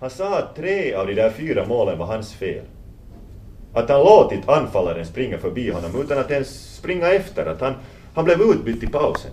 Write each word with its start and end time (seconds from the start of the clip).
Han 0.00 0.10
sa 0.10 0.38
att 0.38 0.56
tre 0.56 0.94
av 0.94 1.06
de 1.06 1.14
där 1.14 1.30
fyra 1.30 1.66
målen 1.66 1.98
var 1.98 2.06
hans 2.06 2.34
fel. 2.34 2.64
Att 3.72 3.88
han 3.88 4.00
låtit 4.00 4.48
anfallaren 4.48 5.06
springa 5.06 5.38
förbi 5.38 5.70
honom 5.70 6.00
utan 6.00 6.18
att 6.18 6.30
ens 6.30 6.74
springa 6.76 7.06
efter. 7.06 7.46
Att 7.46 7.60
han, 7.60 7.74
han 8.14 8.24
blev 8.24 8.40
utbytt 8.40 8.82
i 8.82 8.86
pausen. 8.86 9.30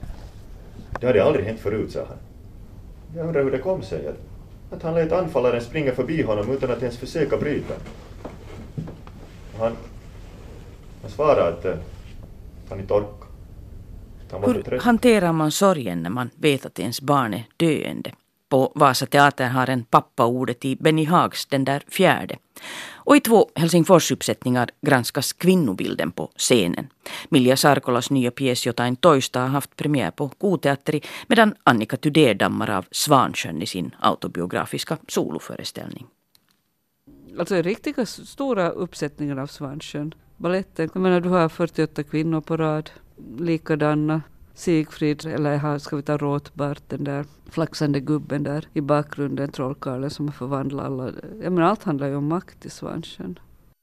Det 1.01 1.07
hade 1.07 1.23
aldrig 1.23 1.45
hänt 1.45 1.59
förut, 1.59 1.91
sa 1.91 1.99
han. 1.99 2.17
Jag 3.15 3.27
undrar 3.27 3.43
hur 3.43 3.51
det 3.51 3.57
kom 3.57 3.81
sig 3.81 4.07
att, 4.07 4.15
att 4.77 4.83
han 4.83 4.93
lät 4.93 5.11
anfallaren 5.11 5.61
springa 5.61 5.91
förbi 5.91 6.21
honom 6.21 6.51
utan 6.51 6.71
att 6.71 6.81
ens 6.81 6.97
försöka 6.97 7.37
bryta. 7.37 7.73
Han, 9.59 9.71
han 11.01 11.11
svarade 11.11 11.47
att 11.47 11.65
uh, 11.65 11.73
han 12.69 12.79
inte 12.79 12.93
orkade. 12.93 13.13
Han 14.31 14.41
var 14.41 14.47
för 14.47 14.55
Hur 14.55 14.61
trött. 14.63 14.81
hanterar 14.83 15.31
man 15.33 15.51
sorgen 15.51 16.03
när 16.03 16.09
man 16.09 16.29
vet 16.35 16.65
att 16.65 16.79
ens 16.79 17.01
barn 17.01 17.33
är 17.33 17.43
döende? 17.57 18.11
På 18.53 18.71
Vasa 18.75 19.05
Teater 19.05 19.49
har 19.49 19.69
en 19.69 19.83
pappa 19.83 20.25
ordet 20.25 20.65
i 20.65 20.75
Benny 20.75 21.05
Haags 21.05 21.45
Den 21.45 21.65
där 21.65 21.83
fjärde. 21.87 22.37
Och 22.93 23.15
i 23.15 23.19
två 23.19 23.49
Helsingforsuppsättningar 23.55 24.69
granskas 24.81 25.33
kvinnobilden 25.33 26.11
på 26.11 26.31
scenen. 26.35 26.87
Milja 27.29 27.57
Sarkolas 27.57 28.09
nya 28.09 28.31
pjäs 28.31 28.65
Jotain 28.65 28.95
toista 28.95 29.39
har 29.39 29.47
haft 29.47 29.75
premiär 29.75 30.11
på 30.11 30.29
Koteatteri 30.29 31.01
medan 31.27 31.55
Annika 31.63 31.97
Tudé 31.97 32.33
dammar 32.33 32.69
av 32.69 32.85
Svansjön 32.91 33.61
i 33.61 33.65
sin 33.65 33.95
autobiografiska 33.99 34.97
soloföreställning. 35.07 36.07
Alltså 37.39 37.55
riktiga 37.55 38.05
stora 38.05 38.69
uppsättningar 38.69 39.37
av 39.37 39.47
Svansjön. 39.47 40.13
Baletten, 40.37 40.89
jag 40.93 41.01
menar 41.01 41.21
du 41.21 41.29
har 41.29 41.49
48 41.49 42.03
kvinnor 42.03 42.41
på 42.41 42.57
rad, 42.57 42.89
likadana. 43.37 44.21
Sigfrid, 44.53 45.25
eller 45.25 45.79
ska 45.79 45.95
vi 45.95 46.01
ta 46.01 46.17
Råtbart, 46.17 46.81
den 46.87 47.03
där 47.03 47.25
flaxande 47.51 47.99
gubben 47.99 48.43
där 48.43 48.67
i 48.73 48.81
bakgrunden, 48.81 49.51
trollkarlen 49.51 50.09
som 50.09 50.27
har 50.27 50.33
förvandlat 50.33 50.85
alla. 50.85 51.11
Jag 51.41 51.53
menar 51.53 51.67
allt 51.67 51.83
handlar 51.83 52.07
ju 52.07 52.15
om 52.15 52.27
makt 52.27 52.65
i 52.65 52.69
Svansjön. 52.69 53.39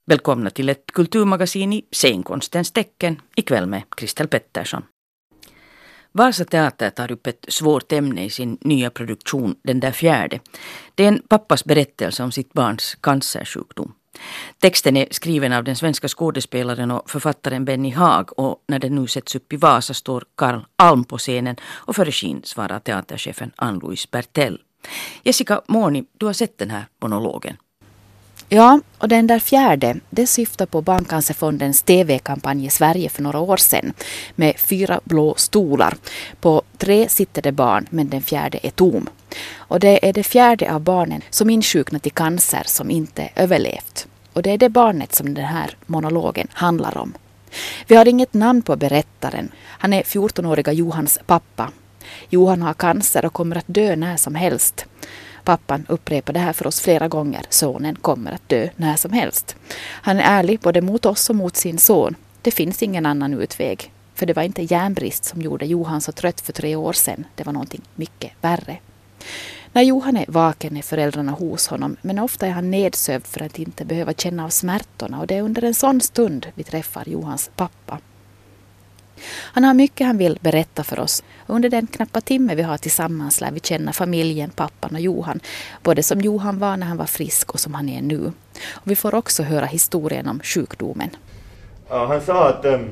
Välkomna 0.07 0.51
till 0.51 0.69
ett 0.69 0.93
kulturmagasin 0.93 1.73
i 1.73 1.83
scenkonstens 1.93 2.73
tecken 2.73 3.21
ikväll 3.37 3.67
med 3.67 3.83
Kristel 3.97 4.29
Pettersson. 4.29 4.83
Vasa 6.13 6.45
Teater 6.45 6.91
tar 6.91 7.13
upp 7.13 7.27
ett 7.27 7.45
svårt 7.49 7.93
ämne 7.93 8.25
i 8.25 8.31
sin 8.31 8.59
nya 8.61 8.91
produktion 8.91 9.57
Den 9.63 9.81
där 9.81 9.93
fjärde. 9.93 10.41
Det 10.95 11.05
är 11.05 11.09
en 11.09 11.23
pappas 11.29 11.65
berättelse 11.65 12.23
om 12.23 12.33
sitt 12.33 12.53
barns 12.53 12.95
cancersjukdom. 13.01 13.93
Texten 14.59 14.97
är 14.97 15.07
skriven 15.11 15.53
av 15.53 15.65
den 15.65 15.77
svenska 15.77 16.09
skådespelaren 16.09 16.91
och 16.91 17.11
författaren 17.11 17.65
Benny 17.65 17.91
Haag 17.91 18.39
och 18.39 18.65
när 18.69 18.79
den 18.79 18.95
nu 18.95 19.07
sätts 19.07 19.35
upp 19.35 19.53
i 19.53 19.57
Vasa 19.57 19.95
står 19.95 20.25
Karl 20.35 20.61
Alm 20.77 21.05
på 21.05 21.19
scenen 21.19 21.57
och 21.65 21.97
för 21.97 22.05
regin 22.05 22.41
svarar 22.45 22.79
teaterchefen 22.79 23.51
Ann-Louise 23.57 24.09
Bertell. 24.11 24.59
Jessica 25.23 25.61
Morni, 25.67 26.05
du 26.19 26.27
har 26.27 26.33
sett 26.33 26.59
den 26.59 26.71
här 26.71 26.87
monologen. 27.03 27.57
Ja, 28.53 28.81
och 28.99 29.09
den 29.09 29.27
där 29.27 29.39
fjärde, 29.39 29.97
det 30.11 30.27
syftar 30.27 30.67
på 30.67 30.83
Barncancerfondens 30.83 31.83
TV-kampanj 31.83 32.67
i 32.67 32.71
Sverige 32.71 33.09
för 33.09 33.23
några 33.23 33.39
år 33.39 33.57
sedan 33.57 33.93
med 34.35 34.59
fyra 34.59 35.01
blå 35.05 35.35
stolar. 35.37 35.97
På 36.41 36.63
tre 36.79 37.09
sitter 37.09 37.43
det 37.43 37.53
barn, 37.53 37.87
men 37.91 38.09
den 38.09 38.23
fjärde 38.23 38.59
är 38.63 38.71
tom. 38.71 39.09
Och 39.57 39.81
det 39.81 40.09
är 40.09 40.13
det 40.13 40.23
fjärde 40.23 40.75
av 40.75 40.81
barnen 40.81 41.23
som 41.31 41.51
insjuknat 41.51 42.07
i 42.07 42.11
cancer 42.11 42.63
som 42.67 42.91
inte 42.91 43.31
överlevt. 43.37 44.07
Och 44.33 44.43
det 44.43 44.51
är 44.51 44.59
det 44.59 44.69
barnet 44.69 45.15
som 45.15 45.35
den 45.35 45.45
här 45.45 45.77
monologen 45.87 46.49
handlar 46.53 46.99
om. 46.99 47.15
Vi 47.87 47.97
har 47.97 48.09
inget 48.09 48.35
namn 48.35 48.63
på 48.63 48.77
berättaren. 48.77 49.53
Han 49.63 49.93
är 49.93 50.03
14-åriga 50.03 50.73
Johans 50.73 51.19
pappa. 51.27 51.71
Johan 52.29 52.63
har 52.63 52.75
cancer 52.75 53.25
och 53.25 53.33
kommer 53.33 53.57
att 53.57 53.65
dö 53.67 53.97
när 53.97 54.17
som 54.17 54.35
helst. 54.35 54.87
Pappan 55.45 55.87
upprepar 55.89 56.33
det 56.33 56.41
här 56.41 56.53
för 56.53 56.67
oss 56.67 56.81
flera 56.81 57.09
gånger. 57.09 57.43
Sonen 57.49 57.97
kommer 57.97 58.33
att 58.33 58.49
dö 58.49 58.69
när 58.77 58.97
som 58.97 59.13
helst. 59.13 59.57
Han 59.81 60.19
är 60.19 60.39
ärlig 60.39 60.61
både 60.61 60.81
mot 60.81 61.07
oss 61.07 61.31
och 61.31 61.37
mot 61.37 61.57
sin 61.57 61.79
son. 61.79 62.15
Det 62.43 62.51
finns 62.51 62.83
ingen 62.83 63.07
annan 63.07 63.35
utväg. 63.35 63.93
För 64.15 64.27
det 64.27 64.33
var 64.33 64.43
inte 64.43 64.63
järnbrist 64.63 65.25
som 65.25 65.43
gjorde 65.43 65.67
Johan 65.67 66.01
så 66.01 66.13
trött 66.13 66.41
för 66.41 66.53
tre 66.53 66.77
år 66.77 66.93
sedan. 66.93 67.25
Det 67.35 67.45
var 67.45 67.53
någonting 67.53 67.83
mycket 67.95 68.33
värre. 68.41 68.77
När 69.73 69.83
Johan 69.83 70.17
är 70.17 70.25
vaken 70.29 70.77
är 70.77 70.83
föräldrarna 70.83 71.33
hos 71.33 71.69
honom 71.69 71.97
men 72.03 72.19
ofta 72.19 72.47
är 72.47 72.51
han 72.51 72.71
nedsövd 72.71 73.27
för 73.27 73.43
att 73.43 73.59
inte 73.59 73.85
behöva 73.85 74.13
känna 74.13 74.45
av 74.45 74.49
smärtorna 74.49 75.21
och 75.21 75.27
det 75.27 75.37
är 75.37 75.43
under 75.43 75.65
en 75.65 75.75
sån 75.75 76.01
stund 76.01 76.47
vi 76.55 76.65
träffar 76.65 77.09
Johans 77.09 77.51
pappa. 77.57 77.99
Han 79.27 79.65
har 79.65 79.75
mycket 79.75 80.07
han 80.07 80.19
vill 80.19 80.39
berätta 80.41 80.85
för 80.85 81.01
oss. 81.01 81.23
Och 81.47 81.55
under 81.55 81.69
den 81.69 81.87
knappa 81.87 82.21
timme 82.21 82.55
vi 82.55 82.63
har 82.63 82.79
tillsammans 82.79 83.41
lär 83.41 83.51
vi 83.51 83.61
känna 83.61 83.93
familjen, 83.93 84.51
pappan 84.51 84.95
och 84.95 85.01
Johan. 85.01 85.41
Både 85.83 86.03
som 86.03 86.21
Johan 86.21 86.59
var 86.59 86.77
när 86.77 86.87
han 86.87 86.97
var 86.97 87.07
frisk 87.07 87.51
och 87.55 87.61
som 87.61 87.75
han 87.75 87.89
är 87.89 88.03
nu. 88.03 88.33
Och 88.71 88.91
vi 88.91 88.97
får 88.97 89.15
också 89.15 89.43
höra 89.43 89.67
historien 89.67 90.29
om 90.29 90.41
sjukdomen. 90.45 91.11
Ja, 91.89 92.07
han 92.07 92.21
sa 92.21 92.49
att... 92.49 92.65
um, 92.65 92.91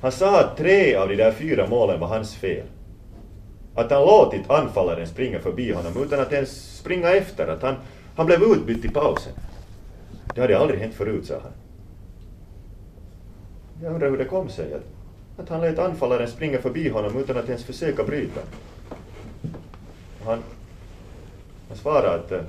han 0.00 0.12
sa 0.12 0.40
att 0.40 0.56
tre 0.56 0.94
av 0.94 1.08
de 1.08 1.16
där 1.16 1.32
fyra 1.32 1.66
målen 1.66 2.00
var 2.00 2.08
hans 2.08 2.34
fel. 2.34 2.66
Att 3.74 3.90
han 3.90 4.02
låtit 4.02 4.50
anfallaren 4.50 5.06
springa 5.06 5.38
förbi 5.40 5.72
honom 5.72 6.02
utan 6.02 6.20
att 6.20 6.32
ens 6.32 6.76
springa 6.78 7.10
efter. 7.10 7.46
Att 7.48 7.62
han, 7.62 7.74
han 8.16 8.26
blev 8.26 8.42
utbytt 8.42 8.84
i 8.84 8.88
pausen. 8.88 9.32
Det 10.34 10.40
hade 10.40 10.58
aldrig 10.58 10.80
hänt 10.80 10.94
förut, 10.94 11.26
sa 11.26 11.34
han. 11.42 11.52
Jag 13.82 13.92
undrar 13.94 14.10
hur 14.10 14.18
det 14.18 14.24
kom 14.24 14.48
sig 14.48 14.74
att, 14.74 14.82
att 15.36 15.48
han 15.48 15.60
lät 15.60 15.78
anfallaren 15.78 16.28
springa 16.28 16.58
förbi 16.58 16.88
honom 16.88 17.16
utan 17.16 17.36
att 17.36 17.48
ens 17.48 17.64
försöka 17.64 18.04
bryta. 18.04 18.40
Han, 20.24 20.38
han 21.68 21.76
svarade 21.76 22.14
att 22.14 22.32
eh, 22.32 22.40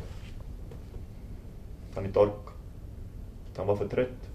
han 1.96 2.06
inte 2.06 2.20
orkade. 2.20 2.38
Att 3.52 3.58
han 3.58 3.68
var 3.68 3.76
för 3.76 3.88
trött. 3.88 4.30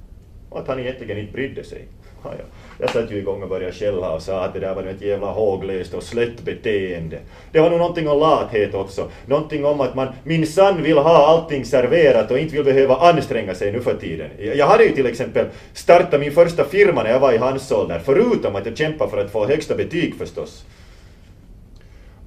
Och 0.48 0.58
att 0.58 0.68
han 0.68 0.78
egentligen 0.78 1.18
inte 1.18 1.32
brydde 1.32 1.64
sig. 1.64 1.88
Ja, 2.24 2.30
ja. 2.38 2.44
Jag 2.78 2.90
satt 2.90 3.10
ju 3.10 3.16
igång 3.18 3.42
och 3.42 3.48
började 3.48 3.72
skälla 3.72 4.12
och 4.12 4.22
sa 4.22 4.44
att 4.44 4.54
det 4.54 4.60
där 4.60 4.74
var 4.74 4.82
ett 4.82 5.00
jävla 5.00 5.26
håglöst 5.26 5.94
och 5.94 6.02
slött 6.02 6.40
beteende. 6.40 7.18
Det 7.52 7.60
var 7.60 7.70
nog 7.70 7.78
någonting 7.78 8.08
om 8.08 8.18
lathet 8.18 8.74
också. 8.74 9.10
Någonting 9.26 9.64
om 9.64 9.80
att 9.80 9.94
man 9.94 10.08
minsann 10.24 10.82
vill 10.82 10.98
ha 10.98 11.26
allting 11.26 11.64
serverat 11.64 12.30
och 12.30 12.38
inte 12.38 12.54
vill 12.54 12.64
behöva 12.64 12.96
anstränga 12.96 13.54
sig 13.54 13.72
nu 13.72 13.80
för 13.80 13.96
tiden. 13.96 14.30
Jag 14.38 14.66
hade 14.66 14.84
ju 14.84 14.94
till 14.94 15.06
exempel 15.06 15.46
startat 15.72 16.20
min 16.20 16.32
första 16.32 16.64
firma 16.64 17.02
när 17.02 17.10
jag 17.10 17.20
var 17.20 17.32
i 17.32 17.36
hans 17.36 17.72
ålder, 17.72 18.00
förutom 18.04 18.56
att 18.56 18.66
jag 18.66 18.76
kämpade 18.76 19.10
för 19.10 19.18
att 19.18 19.30
få 19.30 19.46
högsta 19.46 19.74
betyg 19.74 20.14
förstås. 20.14 20.64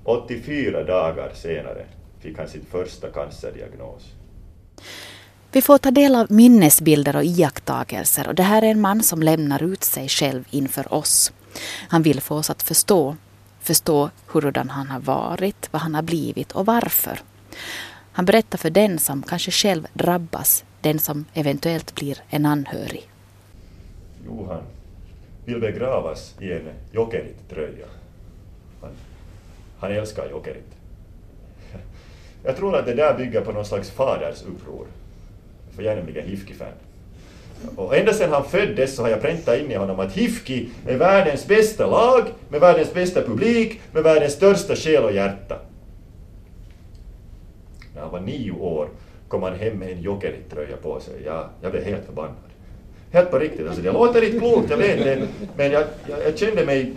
84 0.03 0.83
dagar 0.83 1.29
senare 1.33 1.85
fick 2.19 2.37
han 2.37 2.47
sin 2.47 2.65
första 2.71 3.07
cancerdiagnos. 3.09 4.18
Vi 5.51 5.61
får 5.61 5.77
ta 5.77 5.91
del 5.91 6.15
av 6.15 6.31
minnesbilder 6.31 7.15
och 7.15 7.23
iakttagelser 7.23 8.27
och 8.27 8.35
det 8.35 8.43
här 8.43 8.61
är 8.61 8.71
en 8.71 8.81
man 8.81 9.03
som 9.03 9.23
lämnar 9.23 9.63
ut 9.63 9.83
sig 9.83 10.09
själv 10.09 10.43
inför 10.49 10.93
oss. 10.93 11.33
Han 11.87 12.01
vill 12.01 12.21
få 12.21 12.35
oss 12.35 12.49
att 12.49 12.63
förstå. 12.63 13.15
Förstå 13.59 14.09
hurdan 14.27 14.69
han 14.69 14.87
har 14.87 14.99
varit, 14.99 15.69
vad 15.71 15.81
han 15.81 15.95
har 15.95 16.01
blivit 16.01 16.51
och 16.51 16.65
varför. 16.65 17.19
Han 18.11 18.25
berättar 18.25 18.57
för 18.57 18.69
den 18.69 18.99
som 18.99 19.23
kanske 19.23 19.51
själv 19.51 19.87
drabbas, 19.93 20.63
den 20.81 20.99
som 20.99 21.25
eventuellt 21.33 21.95
blir 21.95 22.17
en 22.29 22.45
anhörig. 22.45 23.09
Johan 24.25 24.63
vill 25.45 25.59
begravas 25.59 26.35
i 26.39 26.51
en 26.51 26.69
Jokerit-tröja. 26.91 27.85
Han, 28.81 28.91
han 29.79 29.91
älskar 29.91 30.29
Jokerit. 30.29 30.75
Jag 32.43 32.57
tror 32.57 32.75
att 32.75 32.85
det 32.85 32.93
där 32.93 33.17
bygger 33.17 33.41
på 33.41 33.51
någon 33.51 33.65
slags 33.65 33.91
faders 33.91 34.43
uppror. 34.43 34.87
För 35.79 35.85
jag 35.85 35.93
är 35.93 35.97
nämligen 35.97 36.27
Hifki-fan. 36.27 36.67
Och 37.75 37.97
ända 37.97 38.13
sedan 38.13 38.31
han 38.31 38.43
föddes 38.43 38.95
så 38.95 39.01
har 39.01 39.09
jag 39.09 39.21
präntat 39.21 39.59
in 39.59 39.71
i 39.71 39.75
honom 39.75 39.99
att 39.99 40.11
Hifki 40.11 40.69
är 40.87 40.97
världens 40.97 41.47
bästa 41.47 41.87
lag, 41.87 42.23
med 42.49 42.61
världens 42.61 42.93
bästa 42.93 43.21
publik, 43.21 43.81
med 43.91 44.03
världens 44.03 44.33
största 44.33 44.75
själ 44.75 45.03
och 45.03 45.11
hjärta. 45.11 45.59
När 47.95 48.01
han 48.01 48.11
var 48.11 48.19
nio 48.19 48.51
år 48.51 48.89
kom 49.27 49.43
han 49.43 49.55
hem 49.55 49.77
med 49.77 49.91
en 49.91 50.01
Jokerit-tröja 50.01 50.77
på 50.77 50.99
sig. 50.99 51.13
Jag, 51.25 51.49
jag 51.61 51.71
blev 51.71 51.83
helt 51.83 52.05
förbannad. 52.05 52.35
Helt 53.11 53.31
på 53.31 53.39
riktigt. 53.39 53.67
Alltså, 53.67 53.81
det 53.81 53.91
låter 53.91 54.23
inte 54.23 54.39
klokt, 54.39 54.69
jag 54.69 54.77
vet 54.77 55.03
det. 55.03 55.27
Men 55.57 55.71
jag, 55.71 55.83
jag, 56.07 56.19
jag 56.25 56.37
kände 56.37 56.65
mig 56.65 56.93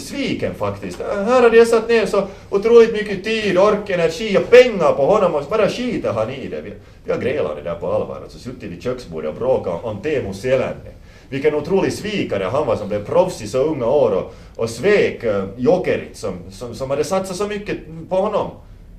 sviken 0.00 0.54
faktiskt. 0.54 1.00
Här 1.00 1.42
hade 1.42 1.56
jag 1.56 1.68
satt 1.68 1.88
ner 1.88 2.06
så 2.06 2.26
otroligt 2.50 2.92
mycket 2.92 3.24
tid, 3.24 3.58
ork, 3.58 3.90
energi 3.90 4.38
och 4.38 4.50
pengar 4.50 4.92
på 4.92 5.06
honom 5.06 5.34
och 5.34 5.44
bara 5.50 5.68
skiter 5.68 6.12
han 6.12 6.30
i 6.30 6.48
det. 6.48 6.60
Vi, 6.60 6.72
vi 7.04 7.12
har 7.12 7.18
grälat 7.18 7.56
det 7.56 7.62
där 7.62 7.74
på 7.74 7.92
allvar. 7.92 8.20
Alltså 8.22 8.38
suttit 8.38 8.70
vid 8.70 8.82
köksbordet 8.82 9.30
och 9.30 9.36
bråkat 9.36 9.84
om 9.84 10.02
Teemu 10.02 10.34
Selänne. 10.34 10.94
Vilken 11.28 11.54
otrolig 11.54 11.92
svikare 11.92 12.44
han 12.44 12.66
var 12.66 12.76
som 12.76 12.88
blev 12.88 13.04
proffs 13.04 13.42
i 13.42 13.48
så 13.48 13.58
unga 13.58 13.86
år 13.86 14.10
och, 14.10 14.34
och 14.56 14.70
svek 14.70 15.24
uh, 15.24 15.44
Jokerit 15.56 16.16
som, 16.16 16.34
som, 16.50 16.74
som 16.74 16.90
hade 16.90 17.04
satsat 17.04 17.36
så 17.36 17.46
mycket 17.46 17.76
på 18.08 18.16
honom. 18.16 18.50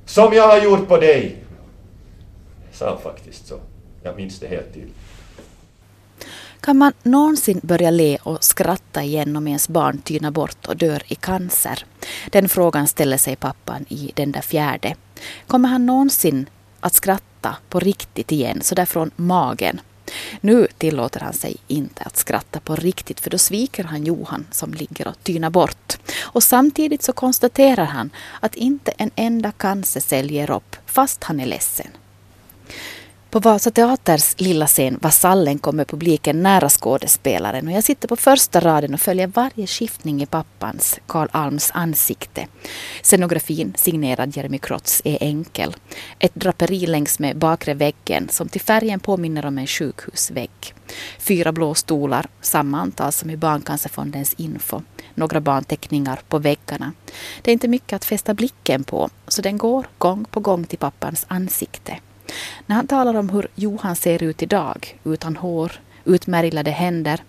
Som 0.05 0.33
jag 0.33 0.47
har 0.47 0.63
gjort 0.63 0.87
på 0.87 0.97
dig! 0.97 1.35
Sa 2.71 2.97
faktiskt 3.03 3.47
så. 3.47 3.55
Jag 4.03 4.15
minns 4.15 4.39
det 4.39 4.47
helt 4.47 4.73
tydligt. 4.73 4.95
Kan 6.65 6.77
man 6.77 6.93
någonsin 7.03 7.59
börja 7.63 7.91
le 7.91 8.17
och 8.23 8.43
skratta 8.43 9.03
igen 9.03 9.35
om 9.35 9.47
ens 9.47 9.69
barn 9.69 9.97
tynar 9.97 10.31
bort 10.31 10.65
och 10.65 10.77
dör 10.77 11.03
i 11.07 11.15
cancer? 11.15 11.85
Den 12.31 12.49
frågan 12.49 12.87
ställer 12.87 13.17
sig 13.17 13.35
pappan 13.35 13.85
i 13.89 14.11
den 14.15 14.31
där 14.31 14.41
fjärde. 14.41 14.95
Kommer 15.47 15.69
han 15.69 15.85
någonsin 15.85 16.49
att 16.79 16.93
skratta 16.93 17.55
på 17.69 17.79
riktigt 17.79 18.31
igen, 18.31 18.61
sådär 18.61 18.85
från 18.85 19.11
magen. 19.15 19.81
Nu 20.41 20.67
tillåter 20.77 21.19
han 21.19 21.33
sig 21.33 21.57
inte 21.67 22.03
att 22.03 22.17
skratta 22.17 22.59
på 22.59 22.75
riktigt 22.75 23.19
för 23.19 23.29
då 23.29 23.37
sviker 23.37 23.83
han 23.83 24.05
Johan 24.05 24.47
som 24.51 24.73
ligger 24.73 25.07
och 25.07 25.23
tynar 25.23 25.49
bort. 25.49 25.97
Och 26.21 26.43
samtidigt 26.43 27.03
så 27.03 27.13
konstaterar 27.13 27.85
han 27.85 28.09
att 28.39 28.55
inte 28.55 28.91
en 28.91 29.11
enda 29.15 29.51
cancercell 29.51 30.31
ger 30.31 30.51
upp 30.51 30.75
fast 30.85 31.23
han 31.23 31.39
är 31.39 31.45
ledsen. 31.45 31.87
På 33.35 33.39
Vasa 33.39 33.71
Teaters 33.71 34.35
lilla 34.37 34.67
scen 34.67 34.99
Vasallen 35.01 35.59
kommer 35.59 35.85
publiken 35.85 36.43
nära 36.43 36.69
skådespelaren 36.69 37.67
och 37.67 37.73
jag 37.73 37.83
sitter 37.83 38.07
på 38.07 38.15
första 38.15 38.59
raden 38.59 38.93
och 38.93 38.99
följer 38.99 39.27
varje 39.27 39.67
skiftning 39.67 40.21
i 40.21 40.25
pappans, 40.25 40.99
Karl 41.07 41.27
Alms, 41.31 41.71
ansikte. 41.73 42.47
Scenografin, 43.03 43.73
signerad 43.77 44.37
Jeremy 44.37 44.57
Krotz, 44.57 45.01
är 45.05 45.17
enkel. 45.21 45.75
Ett 46.19 46.35
draperi 46.35 46.87
längs 46.87 47.19
med 47.19 47.37
bakre 47.37 47.73
väggen 47.73 48.29
som 48.29 48.49
till 48.49 48.61
färgen 48.61 48.99
påminner 48.99 49.45
om 49.45 49.57
en 49.57 49.67
sjukhusvägg. 49.67 50.73
Fyra 51.19 51.51
blå 51.51 51.73
stolar, 51.73 52.27
samma 52.41 52.81
antal 52.81 53.11
som 53.11 53.29
i 53.29 53.37
Barncancerfondens 53.37 54.33
info. 54.33 54.81
Några 55.15 55.41
barnteckningar 55.41 56.19
på 56.27 56.39
väggarna. 56.39 56.91
Det 57.41 57.51
är 57.51 57.53
inte 57.53 57.67
mycket 57.67 57.93
att 57.93 58.05
fästa 58.05 58.33
blicken 58.33 58.83
på, 58.83 59.09
så 59.27 59.41
den 59.41 59.57
går 59.57 59.87
gång 59.97 60.25
på 60.25 60.39
gång 60.39 60.63
till 60.63 60.79
pappans 60.79 61.25
ansikte. 61.27 61.99
När 62.65 62.75
han 62.75 62.87
talar 62.87 63.13
om 63.13 63.29
hur 63.29 63.47
Johan 63.55 63.95
ser 63.95 64.23
ut 64.23 64.41
idag, 64.41 64.99
utan 65.03 65.35
hår, 65.35 65.71
utmärglade 66.05 66.71
händer, 66.71 67.23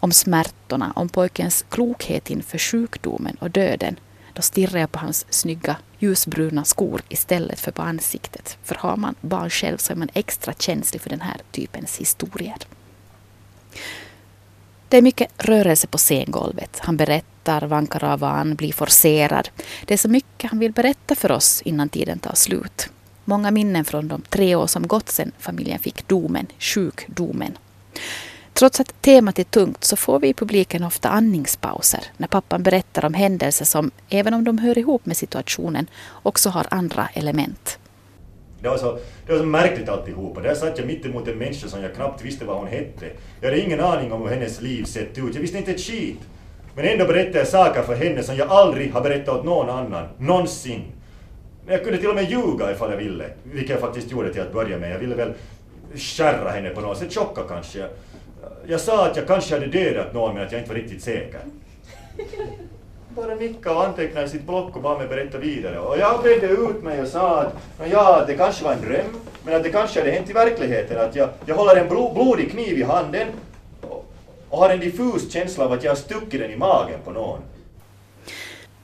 om 0.00 0.12
smärtorna, 0.12 0.92
om 0.96 1.08
pojkens 1.08 1.64
klokhet 1.68 2.30
inför 2.30 2.58
sjukdomen 2.58 3.36
och 3.40 3.50
döden, 3.50 3.96
då 4.32 4.42
stirrar 4.42 4.80
jag 4.80 4.92
på 4.92 4.98
hans 4.98 5.26
snygga 5.30 5.76
ljusbruna 5.98 6.64
skor 6.64 7.02
istället 7.08 7.60
för 7.60 7.72
på 7.72 7.82
ansiktet. 7.82 8.58
För 8.62 8.74
har 8.74 8.96
man 8.96 9.14
barn 9.20 9.50
själv 9.50 9.76
så 9.76 9.92
är 9.92 9.96
man 9.96 10.08
extra 10.14 10.52
känslig 10.52 11.00
för 11.00 11.10
den 11.10 11.20
här 11.20 11.40
typens 11.50 11.96
historier. 11.96 12.56
Det 14.88 14.96
är 14.96 15.02
mycket 15.02 15.30
rörelse 15.38 15.86
på 15.86 15.98
scengolvet. 15.98 16.78
Han 16.78 16.96
berättar, 16.96 17.62
vankar 17.62 18.04
av 18.04 18.22
och 18.22 18.30
an, 18.30 18.54
blir 18.54 18.72
forcerad. 18.72 19.48
Det 19.84 19.94
är 19.94 19.98
så 19.98 20.08
mycket 20.08 20.50
han 20.50 20.58
vill 20.58 20.72
berätta 20.72 21.14
för 21.14 21.32
oss 21.32 21.62
innan 21.62 21.88
tiden 21.88 22.18
tar 22.18 22.34
slut. 22.34 22.90
Många 23.28 23.50
minnen 23.50 23.84
från 23.84 24.08
de 24.08 24.22
tre 24.28 24.54
år 24.54 24.66
som 24.66 24.86
gått 24.86 25.08
sedan 25.08 25.32
familjen 25.38 25.78
fick 25.78 26.08
domen, 26.08 26.46
sjukdomen. 26.58 27.58
Trots 28.52 28.80
att 28.80 29.02
temat 29.02 29.38
är 29.38 29.44
tungt 29.44 29.84
så 29.84 29.96
får 29.96 30.18
vi 30.20 30.28
i 30.28 30.34
publiken 30.34 30.84
ofta 30.84 31.08
andningspauser 31.08 32.00
när 32.16 32.28
pappan 32.28 32.62
berättar 32.62 33.04
om 33.04 33.14
händelser 33.14 33.64
som, 33.64 33.90
även 34.08 34.34
om 34.34 34.44
de 34.44 34.58
hör 34.58 34.78
ihop 34.78 35.06
med 35.06 35.16
situationen, 35.16 35.86
också 36.22 36.50
har 36.50 36.66
andra 36.70 37.08
element. 37.14 37.78
Det 38.60 38.68
var, 38.68 38.78
så, 38.78 38.98
det 39.26 39.32
var 39.32 39.38
så 39.38 39.46
märkligt 39.46 39.88
alltihopa. 39.88 40.40
Där 40.40 40.54
satt 40.54 40.78
jag 40.78 40.86
mitt 40.86 41.06
emot 41.06 41.28
en 41.28 41.38
människa 41.38 41.68
som 41.68 41.82
jag 41.82 41.94
knappt 41.94 42.24
visste 42.24 42.44
vad 42.44 42.56
hon 42.56 42.66
hette. 42.66 43.06
Jag 43.40 43.48
hade 43.48 43.60
ingen 43.60 43.80
aning 43.80 44.12
om 44.12 44.22
hur 44.22 44.28
hennes 44.28 44.60
liv 44.62 44.84
sett 44.84 45.18
ut. 45.18 45.34
Jag 45.34 45.40
visste 45.42 45.58
inte 45.58 45.70
ett 45.70 45.80
skit. 45.80 46.20
Men 46.74 46.84
ändå 46.84 47.04
berättade 47.04 47.38
jag 47.38 47.48
saker 47.48 47.82
för 47.82 47.94
henne 47.94 48.22
som 48.22 48.36
jag 48.36 48.48
aldrig 48.48 48.92
har 48.92 49.00
berättat 49.00 49.28
åt 49.28 49.44
någon 49.44 49.70
annan. 49.70 50.08
Någonsin. 50.18 50.82
Men 51.66 51.74
Jag 51.74 51.84
kunde 51.84 51.98
till 51.98 52.08
och 52.08 52.14
med 52.14 52.30
ljuga 52.30 52.72
ifall 52.72 52.90
jag 52.90 52.98
ville, 52.98 53.24
vilket 53.42 53.70
jag 53.70 53.80
faktiskt 53.80 54.10
gjorde 54.10 54.32
till 54.32 54.42
att 54.42 54.52
börja 54.52 54.78
med. 54.78 54.90
Jag 54.90 54.98
ville 54.98 55.14
väl 55.14 55.32
skärra 55.94 56.50
henne 56.50 56.70
på 56.70 56.80
något 56.80 56.98
sätt, 56.98 57.14
chocka 57.14 57.42
kanske. 57.48 57.86
Jag 58.66 58.80
sa 58.80 59.06
att 59.06 59.16
jag 59.16 59.26
kanske 59.26 59.54
hade 59.54 59.66
dödat 59.66 60.14
någon 60.14 60.34
men 60.34 60.46
att 60.46 60.52
jag 60.52 60.60
inte 60.60 60.72
var 60.72 60.80
riktigt 60.80 61.02
säker. 61.02 61.40
Bara 63.08 63.34
nicka 63.34 63.74
och 63.74 63.84
anteckna 63.84 64.22
i 64.22 64.28
sitt 64.28 64.46
block 64.46 64.76
och 64.76 64.82
bad 64.82 64.98
mig 64.98 65.08
berätta 65.08 65.38
vidare. 65.38 65.78
Och 65.78 65.98
jag 65.98 66.22
bredde 66.22 66.46
ut 66.46 66.82
mig 66.82 67.02
och 67.02 67.08
sa 67.08 67.40
att 67.40 67.54
ja, 67.90 68.24
det 68.26 68.34
kanske 68.34 68.64
var 68.64 68.72
en 68.72 68.80
dröm, 68.80 69.16
men 69.44 69.54
att 69.54 69.62
det 69.62 69.70
kanske 69.70 70.00
hade 70.00 70.12
hänt 70.12 70.30
i 70.30 70.32
verkligheten. 70.32 71.00
Att 71.00 71.16
jag, 71.16 71.28
jag 71.46 71.54
håller 71.54 71.76
en 71.76 71.88
blodig 71.88 72.50
kniv 72.50 72.78
i 72.78 72.82
handen 72.82 73.28
och 73.80 74.58
har 74.58 74.70
en 74.70 74.80
diffus 74.80 75.32
känsla 75.32 75.64
av 75.64 75.72
att 75.72 75.84
jag 75.84 75.90
har 75.90 75.96
stuckit 75.96 76.40
den 76.40 76.50
i 76.50 76.56
magen 76.56 76.98
på 77.04 77.10
någon. 77.10 77.38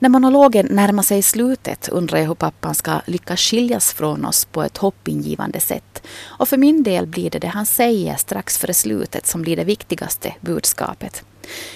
När 0.03 0.09
monologen 0.09 0.67
närmar 0.69 1.03
sig 1.03 1.21
slutet 1.21 1.89
undrar 1.89 2.17
jag 2.17 2.27
hur 2.27 2.35
pappan 2.35 2.75
ska 2.75 3.01
lyckas 3.05 3.39
skiljas 3.39 3.93
från 3.93 4.25
oss 4.25 4.45
på 4.45 4.63
ett 4.63 4.77
hoppingivande 4.77 5.59
sätt. 5.59 6.07
Och 6.21 6.49
för 6.49 6.57
min 6.57 6.83
del 6.83 7.07
blir 7.07 7.29
det 7.29 7.39
det 7.39 7.47
han 7.47 7.65
säger 7.65 8.15
strax 8.15 8.57
före 8.57 8.73
slutet 8.73 9.27
som 9.27 9.41
blir 9.41 9.55
det 9.55 9.63
viktigaste 9.63 10.35
budskapet. 10.41 11.23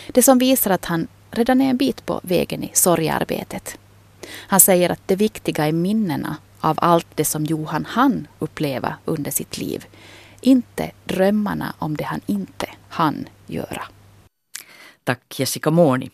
Det 0.08 0.24
som 0.24 0.38
visar 0.38 0.72
att 0.72 0.86
han 0.86 1.08
redan 1.32 1.62
är 1.62 1.70
en 1.70 1.78
bit 1.78 2.06
på 2.06 2.20
vägen 2.24 2.64
i 2.64 2.72
sorgearbetet. 2.74 3.78
Han 4.32 4.60
säger 4.60 4.90
att 4.90 5.02
det 5.06 5.16
viktiga 5.16 5.68
är 5.68 5.72
minnena 5.72 6.38
av 6.60 6.78
allt 6.82 7.08
det 7.16 7.26
som 7.26 7.46
Johan 7.46 7.86
hann 7.86 8.28
uppleva 8.40 8.96
under 9.06 9.32
sitt 9.32 9.58
liv. 9.58 9.86
Inte 10.42 10.92
drömmarna 11.06 11.74
om 11.80 11.98
det 11.98 12.04
han 12.04 12.22
inte 12.26 12.70
hann 12.90 13.30
göra. 13.46 13.84
Tack 15.04 15.40
Jessica 15.40 15.72
Morni. 15.72 16.12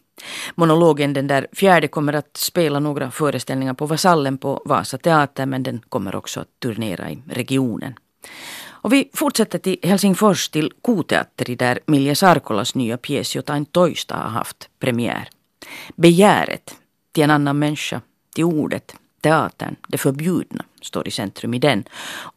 Monologen 0.56 1.14
den 1.14 1.28
där 1.28 1.48
fjärde 1.54 1.88
kommer 1.88 2.14
att 2.14 2.38
spela 2.38 2.80
några 2.80 3.12
föreställningar 3.12 3.74
på 3.74 3.86
Vasallen 3.86 4.38
på 4.38 4.62
Vasa 4.66 4.98
Teater 4.98 5.46
men 5.46 5.64
den 5.64 5.82
kommer 5.90 6.16
också 6.16 6.40
att 6.40 6.60
turnera 6.60 7.12
i 7.12 7.20
regionen. 7.30 7.94
Och 8.84 8.94
vi 8.94 9.10
fortsätter 9.14 9.60
till 9.60 9.78
Helsingfors 9.84 10.50
till 10.50 10.72
Koteatteri 10.82 11.56
där 11.56 11.80
Milja 11.86 12.16
Sarkolas 12.16 12.76
nya 12.76 12.98
pjäs 12.98 13.36
Jotain 13.36 13.66
toista 13.66 14.16
har 14.16 14.30
haft 14.30 14.70
premiär. 14.80 15.30
Begäret 15.96 16.76
till 17.12 17.24
en 17.24 17.32
annan 17.32 17.60
människa, 17.60 18.02
till 18.36 18.44
ordet, 18.44 18.96
teatern, 19.22 19.76
det 19.88 19.98
förbjudna, 19.98 20.66
står 20.82 21.08
i 21.08 21.12
centrum 21.12 21.54
i 21.54 21.60
den. 21.60 21.84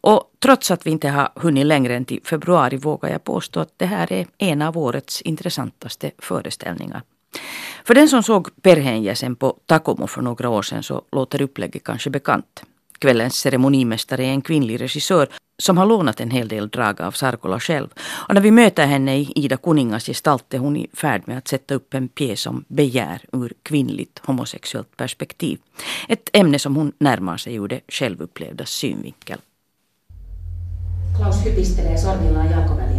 Och 0.01 0.31
trots 0.39 0.71
att 0.71 0.87
vi 0.87 0.91
inte 0.91 1.09
har 1.09 1.29
hunnit 1.35 1.65
längre 1.65 1.95
än 1.95 2.05
till 2.05 2.21
februari 2.23 2.77
vågar 2.77 3.09
jag 3.09 3.23
påstå 3.23 3.59
att 3.59 3.73
det 3.77 3.85
här 3.85 4.13
är 4.13 4.27
en 4.37 4.61
av 4.61 4.77
årets 4.77 5.21
intressantaste 5.21 6.11
föreställningar. 6.17 7.01
För 7.83 7.95
den 7.95 8.09
som 8.09 8.23
såg 8.23 8.61
Perhenjäsen 8.61 9.35
på 9.35 9.57
Takomo 9.65 10.07
för 10.07 10.21
några 10.21 10.49
år 10.49 10.61
sedan 10.61 10.83
så 10.83 11.01
låter 11.11 11.41
upplägget 11.41 11.83
kanske 11.83 12.09
bekant. 12.09 12.63
Kvällens 12.99 13.35
ceremonimästare 13.35 14.25
är 14.25 14.29
en 14.29 14.41
kvinnlig 14.41 14.81
regissör 14.81 15.27
som 15.59 15.77
har 15.77 15.85
lånat 15.85 16.19
en 16.19 16.31
hel 16.31 16.47
del 16.47 16.69
drag 16.69 17.01
av 17.01 17.11
Sarkola 17.11 17.59
själv. 17.59 17.87
Och 18.27 18.33
när 18.33 18.41
vi 18.41 18.51
möter 18.51 18.85
henne 18.85 19.17
i 19.17 19.31
Ida 19.35 19.57
Kuningas 19.57 20.05
gestalt 20.05 20.53
är 20.53 20.57
hon 20.57 20.77
i 20.77 20.87
färd 20.93 21.21
med 21.25 21.37
att 21.37 21.47
sätta 21.47 21.75
upp 21.75 21.93
en 21.93 22.07
pjäs 22.07 22.45
om 22.45 22.65
begär 22.67 23.21
ur 23.33 23.53
kvinnligt 23.63 24.21
homosexuellt 24.25 24.97
perspektiv. 24.97 25.59
Ett 26.07 26.29
ämne 26.33 26.59
som 26.59 26.75
hon 26.75 26.91
närmar 26.99 27.37
sig 27.37 27.55
ur 27.55 27.67
det 27.67 27.81
självupplevda 27.87 28.65
synvinkel. 28.65 29.39
Klaus 31.17 31.45
hypistelee 31.45 31.97
sormillaan 31.97 32.51
jalkoväliäni. 32.51 32.96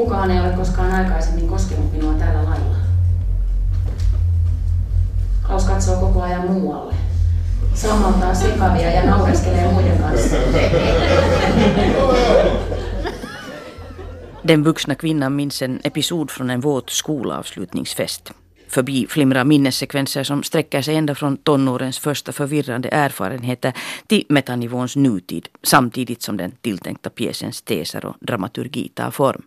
Kukaan 0.00 0.30
ei 0.30 0.40
ole 0.40 0.56
koskaan 0.56 0.92
aikaisemmin 0.92 1.48
koskenut 1.48 1.92
minua 1.92 2.14
tällä 2.14 2.44
lailla. 2.44 2.76
Klaus 5.46 5.64
katsoo 5.64 6.00
koko 6.00 6.22
ajan 6.22 6.50
muualle. 6.50 6.94
Sammaltaa 7.74 8.34
sekavia 8.34 8.90
ja 8.90 9.06
naureskelee 9.06 9.72
muiden 9.72 9.98
kanssa. 9.98 10.36
Den 14.48 14.64
vuxna 14.64 14.94
kvinnan 14.94 15.32
minns 15.32 15.62
en 15.62 15.80
episod 15.84 16.28
från 16.30 16.50
en 16.50 16.62
våt 16.62 16.90
skolavslutningsfest. 16.90 18.30
Förbi 18.68 19.06
flimrar 19.06 19.44
minnessekvenser 19.44 20.24
som 20.24 20.42
sträcker 20.42 20.82
sig 20.82 20.96
ända 20.96 21.14
från 21.14 21.36
tonårens 21.36 21.98
första 21.98 22.32
förvirrande 22.32 22.88
erfarenheter 22.88 23.72
till 24.06 24.24
metanivåns 24.28 24.96
nutid 24.96 25.48
samtidigt 25.62 26.22
som 26.22 26.36
den 26.36 26.52
tilltänkta 26.62 27.10
pjäsens 27.10 27.62
teser 27.62 28.04
och 28.04 28.16
dramaturgi 28.20 28.88
tar 28.88 29.10
form. 29.10 29.42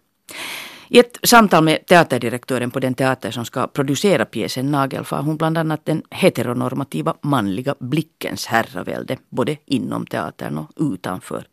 I 0.90 1.00
ett 1.00 1.20
samtal 1.24 1.64
med 1.64 1.86
teaterdirektören 1.86 2.72
på 2.72 2.80
den 2.80 2.94
teater 2.94 3.32
som 3.32 3.46
ska 3.46 3.68
producera 3.68 4.26
pjäsen 4.26 4.72
nagelfar 4.72 5.22
hon 5.22 5.38
bland 5.38 5.58
annat 5.58 5.86
den 5.86 6.04
heteronormativa 6.12 7.16
manliga 7.22 7.76
blickens 7.80 8.46
herravälde 8.46 9.18
både 9.30 9.58
inom 9.66 10.06
teatern 10.06 10.58
och 10.58 10.94
utanför. 10.94 11.48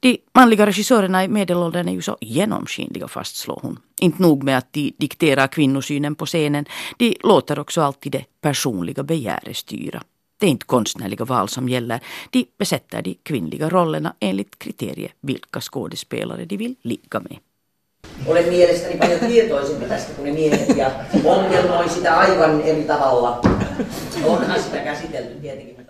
De 0.00 0.18
manliga 0.34 0.66
regissörerna 0.66 1.24
i 1.24 1.28
medelåldern 1.28 1.88
är 1.88 1.92
ju 1.92 2.02
så 2.02 2.16
genomskinliga 2.20 3.08
fastslår 3.08 3.58
hon. 3.62 3.78
Inte 4.00 4.22
nog 4.22 4.42
med 4.42 4.58
att 4.58 4.72
de 4.72 4.92
dikterar 4.98 5.46
kvinnosynen 5.46 6.14
på 6.14 6.26
scenen, 6.26 6.64
de 6.98 7.16
låter 7.22 7.58
också 7.58 7.82
alltid 7.82 8.12
det 8.12 8.24
personliga 8.40 9.02
begäret 9.02 9.56
styra. 9.56 10.02
Det 10.40 10.46
är 10.46 10.50
inte 10.50 10.66
konstnärliga 10.66 11.24
val 11.24 11.48
som 11.48 11.68
gäller. 11.68 12.00
De 12.30 12.46
besätter 12.58 13.02
de 13.02 13.14
kvinnliga 13.22 13.68
rollerna 13.68 14.14
enligt 14.20 14.58
kriteriet 14.58 15.12
vilka 15.20 15.60
skådespelare 15.60 16.44
de 16.44 16.56
vill 16.56 16.74
ligga 16.82 17.20
med. 17.20 17.38
Olen 18.26 18.48
mielestäni 18.48 18.98
paljon 18.98 19.20
tietoisempi 19.20 19.86
tästä 19.86 20.12
kuin 20.12 20.24
ne 20.24 20.32
miehet 20.32 20.76
ja 20.76 20.90
ongelmoin 21.24 21.90
sitä 21.90 22.18
aivan 22.18 22.62
eri 22.62 22.82
tavalla. 22.82 23.40
Onhan 24.24 24.62
sitä 24.62 24.78
käsitelty 24.78 25.40
tietenkin. 25.40 25.80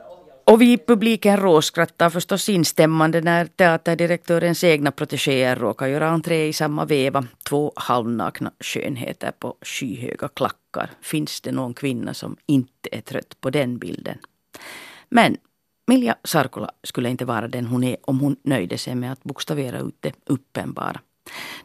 Och 0.51 0.61
vi 0.61 0.73
i 0.73 0.79
publiken 0.79 1.39
råskrattar 1.39 2.11
förstås 2.11 2.49
instämmande 2.49 3.21
när 3.21 3.47
teaterdirektörens 3.57 4.65
egna 4.65 4.93
protegéer 4.93 5.57
råkar 5.57 5.87
göra 5.87 6.09
entré 6.09 6.49
i 6.49 6.53
samma 6.53 6.85
veva. 6.85 7.25
Två 7.49 7.73
halvnakna 7.77 8.51
skönheter 8.61 9.33
på 9.39 9.55
skyhöga 9.63 10.29
klackar. 10.29 10.91
Finns 11.03 11.41
det 11.41 11.53
någon 11.53 11.75
kvinna 11.75 12.15
som 12.15 12.37
inte 12.47 12.89
är 12.93 13.01
trött 13.01 13.41
på 13.41 13.51
den 13.51 13.79
bilden? 13.79 14.19
Men 15.09 15.37
Milja 15.87 16.17
Sarkola 16.25 16.71
skulle 16.85 17.09
inte 17.09 17.25
vara 17.25 17.49
den 17.49 17.67
hon 17.67 17.85
är 17.85 17.97
om 18.03 18.21
hon 18.21 18.37
nöjde 18.45 18.79
sig 18.79 18.95
med 18.95 19.13
att 19.13 19.23
bokstavera 19.23 19.79
ut 19.79 19.97
det 20.01 20.15
uppenbara. 20.27 21.01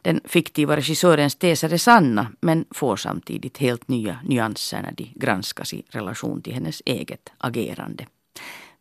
Den 0.02 0.22
fiktiva 0.26 0.76
regissörens 0.76 1.36
teser 1.36 1.74
är 1.74 1.78
sanna 1.78 2.28
men 2.42 2.66
får 2.72 2.96
samtidigt 2.96 3.58
helt 3.58 3.88
nya 3.88 4.20
nyanser 4.24 4.82
när 4.82 4.92
de 4.92 5.12
granskas 5.16 5.74
i 5.74 5.84
relation 5.90 6.42
till 6.42 6.54
hennes 6.54 6.82
eget 6.86 7.30
agerande. 7.38 8.06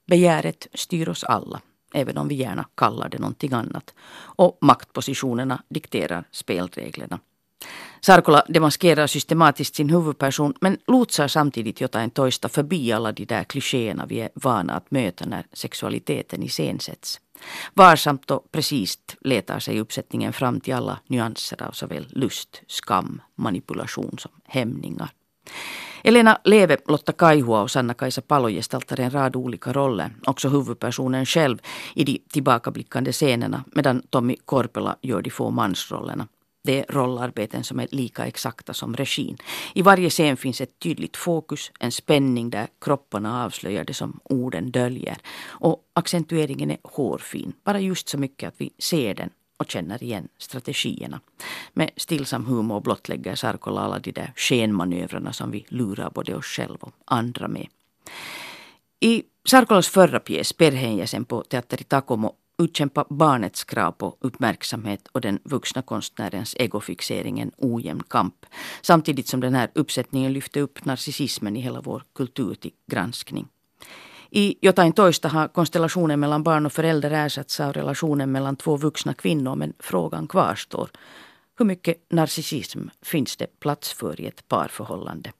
Begäret 0.06 0.66
styr 0.74 1.08
oss 1.08 1.24
alla, 1.24 1.60
även 1.94 2.18
om 2.18 2.28
vi 2.28 2.34
gärna 2.34 2.68
kallar 2.74 3.08
det 3.08 3.18
någonting 3.18 3.52
annat. 3.52 3.94
Och 4.14 4.58
maktpositionerna 4.60 5.62
dikterar 5.68 6.24
spelreglerna. 6.30 7.18
Sarkola 8.00 8.44
demaskerar 8.48 9.06
systematiskt 9.06 9.74
sin 9.74 9.90
huvudperson 9.90 10.54
men 10.60 10.78
lotsar 10.86 11.28
samtidigt 11.28 11.80
jotain 11.80 12.10
toista 12.10 12.48
förbi 12.48 12.92
alla 12.92 13.12
de 13.12 13.24
där 13.24 13.44
klichéerna 13.44 14.06
vi 14.06 14.20
är 14.20 14.30
vana 14.34 14.74
att 14.74 14.90
möta 14.90 15.26
när 15.26 15.46
sexualiteten 15.52 16.42
iscensätts. 16.42 17.20
Varsamt 17.74 18.30
och 18.30 18.52
precis 18.52 18.98
letar 19.20 19.58
sig 19.58 19.80
uppsättningen 19.80 20.32
fram 20.32 20.60
till 20.60 20.74
alla 20.74 20.98
nyanser 21.06 21.62
av 21.62 21.72
såväl 21.72 22.06
lust, 22.10 22.62
skam, 22.66 23.20
manipulation 23.34 24.16
som 24.18 24.32
hämningar. 24.44 25.10
Elena 26.06 26.38
Leve, 26.44 26.76
Lotta 26.88 27.12
Kaihua 27.12 27.62
och 27.62 27.70
Sanna-Kaisa 27.70 28.20
Palo 28.20 28.48
gestaltar 28.48 29.00
en 29.00 29.10
rad 29.10 29.36
olika 29.36 29.72
roller, 29.72 30.10
också 30.26 30.48
huvudpersonen 30.48 31.26
själv 31.26 31.58
i 31.94 32.04
de 32.04 32.18
tillbakablickande 32.32 33.12
scenerna 33.12 33.64
medan 33.72 34.02
Tommy 34.10 34.36
Korpela 34.44 34.96
gör 35.02 35.22
de 35.22 35.30
få 35.30 35.50
mansrollerna. 35.50 36.28
Det 36.66 36.80
är 36.80 36.84
rollarbeten 36.88 37.64
som 37.64 37.80
är 37.80 37.88
lika 37.90 38.26
exakta 38.26 38.74
som 38.74 38.96
regin. 38.96 39.36
I 39.74 39.82
varje 39.82 40.10
scen 40.10 40.36
finns 40.36 40.60
ett 40.60 40.78
tydligt 40.78 41.16
fokus, 41.16 41.70
en 41.80 41.92
spänning 41.92 42.50
där 42.50 42.68
kropparna 42.80 43.44
avslöjar 43.44 43.84
det 43.84 43.94
som 43.94 44.20
orden 44.24 44.70
döljer. 44.70 45.16
Och 45.46 45.82
accentueringen 45.92 46.70
är 46.70 46.78
hårfin, 46.82 47.52
bara 47.64 47.80
just 47.80 48.08
så 48.08 48.18
mycket 48.18 48.48
att 48.48 48.54
vi 48.56 48.70
ser 48.78 49.14
den 49.14 49.30
och 49.56 49.70
känner 49.70 50.02
igen 50.02 50.28
strategierna. 50.38 51.20
Med 51.72 51.90
stillsam 51.96 52.46
humor 52.46 52.80
blottlägger 52.80 53.34
Sarkola 53.34 53.80
alla 53.80 53.98
de 53.98 54.12
där 54.12 54.32
skenmanövrarna 54.36 55.32
som 55.32 55.50
vi 55.50 55.66
lurar 55.68 56.10
både 56.10 56.34
oss 56.34 56.46
själva 56.46 56.78
och 56.80 56.94
andra 57.04 57.48
med. 57.48 57.66
I 59.00 59.22
Sarkolas 59.44 59.88
förra 59.88 60.20
pjäs 60.20 60.52
Perheenjäsen 60.52 61.24
på 61.24 61.42
Teater 61.42 61.80
i 61.80 61.84
Takomo 61.84 62.34
utkämpa 62.58 63.04
barnets 63.10 63.64
krav 63.64 63.92
på 63.92 64.16
uppmärksamhet 64.20 65.08
och 65.12 65.20
den 65.20 65.38
vuxna 65.44 65.82
konstnärens 65.82 66.56
egofixering 66.58 67.40
en 67.40 67.52
ojämn 67.56 68.02
kamp. 68.02 68.46
Samtidigt 68.82 69.28
som 69.28 69.40
den 69.40 69.54
här 69.54 69.70
uppsättningen 69.74 70.32
lyfte 70.32 70.60
upp 70.60 70.84
narcissismen 70.84 71.56
i 71.56 71.60
hela 71.60 71.80
vår 71.80 72.02
kultur 72.14 72.54
till 72.54 72.72
granskning. 72.90 73.48
I 74.30 74.54
jotain 74.60 74.92
toista 74.92 75.28
har 75.28 75.48
konstellationen 75.48 76.20
mellan 76.20 76.42
barn 76.42 76.66
och 76.66 76.72
förälder 76.72 77.10
ersatts 77.10 77.60
av 77.60 77.72
relationen 77.72 78.32
mellan 78.32 78.56
två 78.56 78.76
vuxna 78.76 79.14
kvinnor 79.14 79.56
men 79.56 79.72
frågan 79.78 80.28
kvarstår. 80.28 80.90
Hur 81.58 81.64
mycket 81.64 81.96
narcissism 82.10 82.88
finns 83.02 83.36
det 83.36 83.60
plats 83.60 83.92
för 83.92 84.20
i 84.20 84.26
ett 84.26 84.48
parförhållande? 84.48 85.32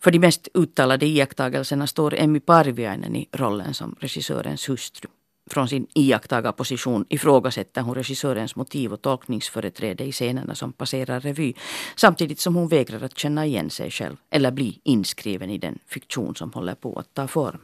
För 0.00 0.10
de 0.10 0.18
mest 0.18 0.48
uttalade 0.54 1.06
iakttagelserna 1.06 1.86
står 1.86 2.14
Emmy 2.14 2.40
Parviainen 2.40 3.16
i 3.16 3.28
rollen 3.32 3.74
som 3.74 3.96
regissörens 4.00 4.68
hustru. 4.68 5.08
Från 5.50 5.68
sin 5.68 5.86
iakttagarposition 5.94 7.04
ifrågasätter 7.08 7.82
hon 7.82 7.94
regissörens 7.94 8.56
motiv 8.56 8.92
och 8.92 9.02
tolkningsföreträde 9.02 10.04
i 10.04 10.12
scenerna 10.12 10.54
som 10.54 10.72
passerar 10.72 11.20
revy 11.20 11.54
samtidigt 11.96 12.40
som 12.40 12.54
hon 12.54 12.68
vägrar 12.68 13.04
att 13.04 13.18
känna 13.18 13.46
igen 13.46 13.70
sig 13.70 13.90
själv 13.90 14.16
eller 14.30 14.50
bli 14.50 14.80
inskriven 14.84 15.50
i 15.50 15.58
den 15.58 15.78
fiktion 15.86 16.34
som 16.36 16.52
håller 16.52 16.74
på 16.74 16.92
att 16.98 17.14
ta 17.14 17.26
form. 17.26 17.60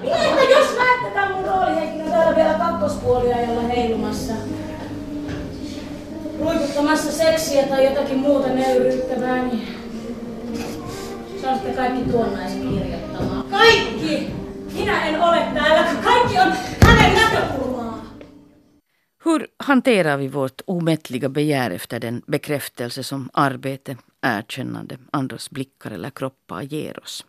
Mitä 0.00 0.42
jos 0.50 0.76
näette 0.78 1.34
mun 1.34 1.44
roolihenkilön 1.44 2.10
täällä 2.10 2.36
vielä 2.36 2.58
kakkospuolia 2.58 3.40
jolla 3.40 3.62
heilumassa? 3.62 4.32
Ruikuttamassa 6.40 7.12
seksiä 7.12 7.66
tai 7.66 7.84
jotakin 7.84 8.18
muuta 8.18 8.48
nöyryyttävää, 8.48 9.42
niin 9.44 9.68
saatte 11.42 11.72
kaikki 11.72 12.10
tuonnaiset 12.10 12.58
kirjoittamaan. 12.58 13.44
Kaikki! 13.50 14.47
Minä 14.72 15.06
en 15.06 15.22
ole 15.22 15.48
täällä, 15.54 15.94
kun 15.94 16.02
kaikki 16.04 16.38
on 16.38 16.52
hänen 16.82 17.14
näkökulmaa. 17.14 18.04
Hur 19.24 19.46
hanterar 19.58 20.18
vi 20.18 20.32
vårt 20.32 20.62
omättliga 20.66 21.28
begär 21.28 21.72
efter 21.72 22.00
den 22.00 22.22
bekräftelse 22.26 23.02
som 23.02 23.30
arbete, 23.32 23.96
erkännande, 24.22 24.98
andras 25.12 25.50
blickar 25.50 25.92
eller 25.92 26.10
kroppar 26.10 26.62
ger 26.62 27.02
oss? 27.02 27.26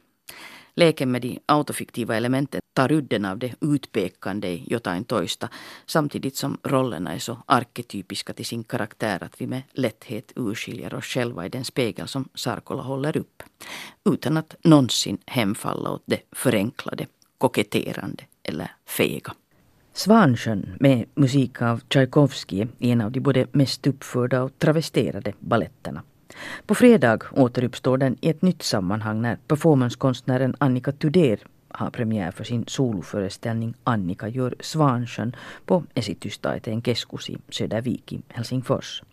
Leken 0.75 1.11
med 1.11 1.21
de 1.21 1.39
autofiktiva 1.45 2.15
elementen 2.15 2.61
tar 2.73 2.91
udden 2.91 3.25
av 3.25 3.37
det 3.37 3.55
utpekande 3.61 4.47
i 4.47 4.63
jotain 4.67 5.05
toista 5.05 5.49
samtidigt 5.85 6.35
som 6.35 6.57
rollerna 6.63 7.13
är 7.13 7.19
så 7.19 7.37
arketypiska 7.45 8.33
till 8.33 8.45
sin 8.45 8.63
karaktär 8.63 9.23
att 9.23 9.41
vi 9.41 9.47
med 9.47 9.61
lätthet 9.71 10.31
urskiljer 10.35 10.93
oss 10.93 11.05
själva 11.05 11.45
i 11.45 11.49
den 11.49 11.65
spegel 11.65 12.07
som 12.07 12.29
Sarkola 12.35 12.81
håller 12.81 13.17
upp. 13.17 13.43
Utan 14.09 14.37
att 14.37 14.55
någonsin 14.63 15.17
hemfalla 15.25 15.89
åt 15.89 16.03
det 16.05 16.21
förenklade 16.31 17.07
koketterande 17.39 18.23
eller 18.43 18.71
fega. 18.85 19.33
Svansjön 19.93 20.75
med 20.79 21.05
musik 21.15 21.61
av 21.61 21.81
Tchaikovsky 21.89 22.61
är 22.61 22.67
en 22.79 23.01
av 23.01 23.11
de 23.11 23.19
både 23.19 23.47
mest 23.51 23.87
uppförda 23.87 24.43
och 24.43 24.59
travesterade 24.59 25.33
balletterna. 25.39 26.03
På 26.65 26.75
fredag 26.75 27.19
återuppstår 27.31 27.97
den 27.97 28.17
i 28.21 28.29
ett 28.29 28.41
nytt 28.41 28.63
sammanhang 28.63 29.21
när 29.21 29.35
performancekonstnären 29.47 30.55
Annika 30.57 30.91
Tudér 30.91 31.39
har 31.67 31.89
premiär 31.89 32.31
för 32.31 32.43
sin 32.43 32.63
soloföreställning 32.67 33.73
Annika 33.83 34.27
gör 34.27 34.55
Svansjön 34.59 35.35
på 35.65 35.83
Esitystaiteen 35.93 36.81
keskus 36.81 37.29
i 37.29 37.37
Södervik 37.49 38.13
i 38.13 38.21
Helsingfors. 38.27 39.03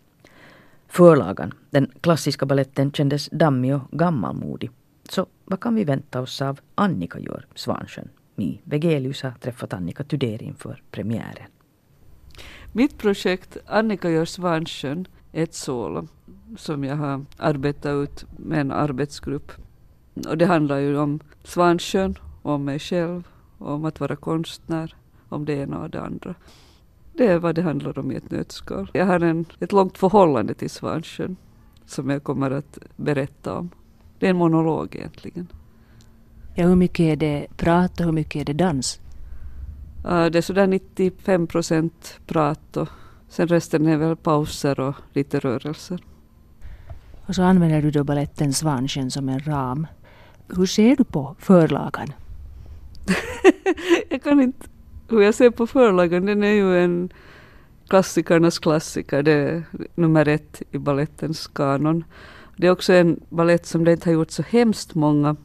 Förlagan, 0.87 1.53
den 1.69 1.91
klassiska 2.01 2.45
balletten, 2.45 2.91
kändes 2.91 3.29
dammig 3.31 3.75
och 3.75 3.81
gammalmodig. 3.91 4.71
Så 5.09 5.25
vad 5.45 5.59
kan 5.59 5.75
vi 5.75 5.83
vänta 5.83 6.21
oss 6.21 6.41
av 6.41 6.59
Annika 6.75 7.19
gör 7.19 7.45
Svansjön? 7.55 8.09
Mi 8.39 8.61
Vegelius 8.63 9.23
har 9.23 9.31
träffat 9.31 9.73
Annika 9.73 10.03
Tudér 10.03 10.43
inför 10.43 10.83
premiären. 10.91 11.49
Mitt 12.71 12.97
projekt 12.97 13.57
Annika 13.65 14.09
gör 14.09 14.25
Svansjön 14.25 15.07
är 15.31 15.43
ett 15.43 15.53
solo 15.53 16.07
som 16.57 16.83
jag 16.83 16.95
har 16.95 17.25
arbetat 17.37 17.93
ut 17.93 18.25
med 18.37 18.61
en 18.61 18.71
arbetsgrupp. 18.71 19.51
Och 20.27 20.37
det 20.37 20.45
handlar 20.45 20.77
ju 20.77 20.97
om 20.97 21.19
Svansjön, 21.43 22.15
om 22.41 22.65
mig 22.65 22.79
själv, 22.79 23.27
om 23.57 23.85
att 23.85 23.99
vara 23.99 24.15
konstnär, 24.15 24.95
om 25.29 25.45
det 25.45 25.53
ena 25.53 25.79
och 25.79 25.89
det 25.89 26.01
andra. 26.01 26.35
Det 27.13 27.27
är 27.27 27.39
vad 27.39 27.55
det 27.55 27.61
handlar 27.61 27.99
om 27.99 28.11
i 28.11 28.15
ett 28.15 28.31
nötskal. 28.31 28.91
Jag 28.93 29.05
har 29.05 29.19
en, 29.19 29.45
ett 29.59 29.71
långt 29.71 29.97
förhållande 29.97 30.53
till 30.53 30.69
Svansjön 30.69 31.35
som 31.85 32.09
jag 32.09 32.23
kommer 32.23 32.51
att 32.51 32.77
berätta 32.95 33.57
om. 33.57 33.69
Det 34.19 34.25
är 34.25 34.29
en 34.29 34.37
monolog 34.37 34.95
egentligen. 34.95 35.47
Ja, 36.59 36.67
hur 36.67 36.75
mycket 36.75 36.99
är 36.99 37.15
det 37.15 37.47
prat 37.57 37.99
och 37.99 38.05
hur 38.05 38.11
mycket 38.11 38.41
är 38.41 38.45
det 38.45 38.53
dans? 38.53 38.99
Uh, 40.05 40.25
det 40.25 40.37
är 40.37 40.41
sådär 40.41 40.67
95 40.67 41.47
procent 41.47 42.19
prat 42.27 42.77
och 42.77 42.89
sen 43.29 43.47
resten 43.47 43.87
är 43.87 43.97
väl 43.97 44.15
pauser 44.15 44.79
och 44.79 44.95
lite 45.13 45.39
rörelser. 45.39 46.03
Och 47.25 47.35
så 47.35 47.43
använder 47.43 47.81
du 47.81 47.91
då 47.91 48.03
baletten 48.03 48.53
Svansjön 48.53 49.11
som 49.11 49.29
en 49.29 49.39
ram. 49.39 49.87
Hur 50.47 50.65
ser 50.65 50.95
du 50.95 51.03
på 51.03 51.35
förlagan? 51.39 52.13
jag 54.09 54.23
kan 54.23 54.41
inte... 54.41 54.67
Hur 55.09 55.21
jag 55.21 55.35
ser 55.35 55.49
på 55.49 55.67
förlagan, 55.67 56.25
den 56.25 56.43
är 56.43 56.53
ju 56.53 56.83
en 56.83 57.09
klassikernas 57.89 58.59
klassiker. 58.59 59.23
Det 59.23 59.31
är 59.31 59.63
nummer 59.95 60.27
ett 60.27 60.61
i 60.71 60.77
ballettens 60.77 61.47
kanon. 61.47 62.03
Det 62.55 62.67
är 62.67 62.71
också 62.71 62.93
en 62.93 63.19
ballett 63.29 63.65
som 63.65 63.83
det 63.83 63.91
inte 63.91 64.09
har 64.09 64.13
gjort 64.13 64.31
så 64.31 64.43
hemskt 64.43 64.95
många 64.95 65.35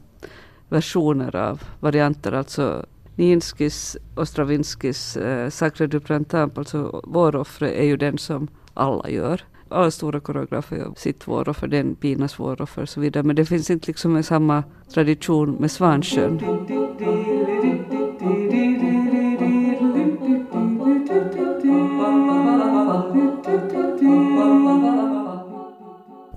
versioner 0.73 1.35
av, 1.35 1.61
varianter. 1.79 2.31
Alltså 2.31 2.85
Ninskis 3.15 3.97
och 4.15 4.27
Stravinskis 4.27 5.17
eh, 5.17 5.49
Sacre 5.49 5.87
du 5.87 5.99
Printemps, 5.99 6.57
alltså 6.57 7.01
Våroffre, 7.03 7.71
är 7.71 7.85
ju 7.85 7.97
den 7.97 8.17
som 8.17 8.47
alla 8.73 9.09
gör. 9.09 9.41
Alla 9.69 9.91
stora 9.91 10.19
koreografer 10.19 10.75
gör 10.77 10.93
sitt 10.97 11.27
våroffer, 11.27 11.67
den 11.67 11.95
Pinas 11.95 12.39
våroffer 12.39 12.81
och 12.81 12.89
så 12.89 12.99
vidare. 13.01 13.23
Men 13.23 13.35
det 13.35 13.45
finns 13.45 13.69
inte 13.69 13.87
liksom 13.87 14.15
en 14.15 14.23
samma 14.23 14.63
tradition 14.93 15.51
med 15.51 15.71
Svansjön. 15.71 16.39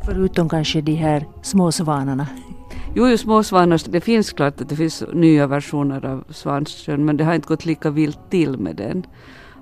Förutom 0.04 0.48
kanske 0.48 0.80
de 0.80 0.94
här 0.94 1.26
små 1.42 1.72
svanarna. 1.72 2.26
Jo, 2.98 3.08
ju 3.08 3.18
småsvanar, 3.18 3.90
det 3.90 4.00
finns 4.00 4.32
klart 4.32 4.60
att 4.60 4.68
det 4.68 4.76
finns 4.76 5.04
nya 5.12 5.46
versioner 5.46 6.06
av 6.06 6.24
Svansjön 6.30 7.04
men 7.04 7.16
det 7.16 7.24
har 7.24 7.34
inte 7.34 7.48
gått 7.48 7.64
lika 7.64 7.90
vilt 7.90 8.30
till 8.30 8.58
med 8.58 8.76
den. 8.76 9.06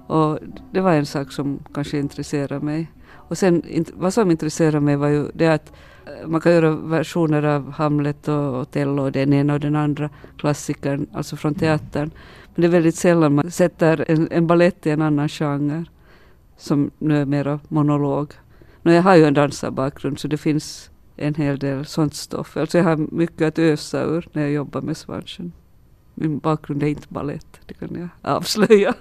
Och 0.06 0.38
det 0.72 0.80
var 0.80 0.92
en 0.92 1.06
sak 1.06 1.32
som 1.32 1.58
kanske 1.74 1.98
intresserade 1.98 2.64
mig. 2.64 2.90
Och 3.28 3.38
sen 3.38 3.62
vad 3.94 4.14
som 4.14 4.30
intresserade 4.30 4.80
mig 4.80 4.96
var 4.96 5.08
ju 5.08 5.30
det 5.34 5.48
att 5.48 5.72
eh, 6.06 6.28
man 6.28 6.40
kan 6.40 6.52
göra 6.52 6.70
versioner 6.70 7.42
av 7.42 7.72
Hamlet 7.72 8.28
och 8.28 8.60
Otello 8.60 9.02
och 9.02 9.12
den 9.12 9.32
ena 9.32 9.54
och 9.54 9.60
den 9.60 9.76
andra 9.76 10.10
klassikern, 10.38 11.06
alltså 11.12 11.36
från 11.36 11.54
teatern. 11.54 12.10
Men 12.54 12.62
det 12.62 12.66
är 12.66 12.72
väldigt 12.72 12.96
sällan 12.96 13.34
man 13.34 13.50
sätter 13.50 14.04
en, 14.08 14.28
en 14.30 14.46
ballett 14.46 14.86
i 14.86 14.90
en 14.90 15.02
annan 15.02 15.28
genre. 15.28 15.84
Som 16.56 16.90
nu 16.98 17.20
är 17.20 17.26
mera 17.26 17.60
monolog. 17.68 18.32
Men 18.82 18.94
jag 18.94 19.02
har 19.02 19.16
ju 19.16 19.24
en 19.24 19.34
dansarbakgrund 19.34 20.18
så 20.18 20.28
det 20.28 20.38
finns 20.38 20.90
en 21.16 21.34
hel 21.34 21.58
del 21.58 21.86
sånt 21.86 22.14
stoff. 22.14 22.56
Alltså 22.56 22.78
jag 22.78 22.84
har 22.84 22.96
mycket 22.96 23.48
att 23.48 23.58
ösa 23.58 24.02
ur 24.02 24.28
när 24.32 24.42
jag 24.42 24.50
jobbar 24.50 24.80
med 24.80 24.96
Svansen. 24.96 25.52
Min 26.14 26.38
bakgrund 26.38 26.82
är 26.82 26.86
inte 26.86 27.06
ballett, 27.08 27.60
det 27.66 27.74
kan 27.74 27.88
jag 27.94 28.08
avslöja. 28.36 28.94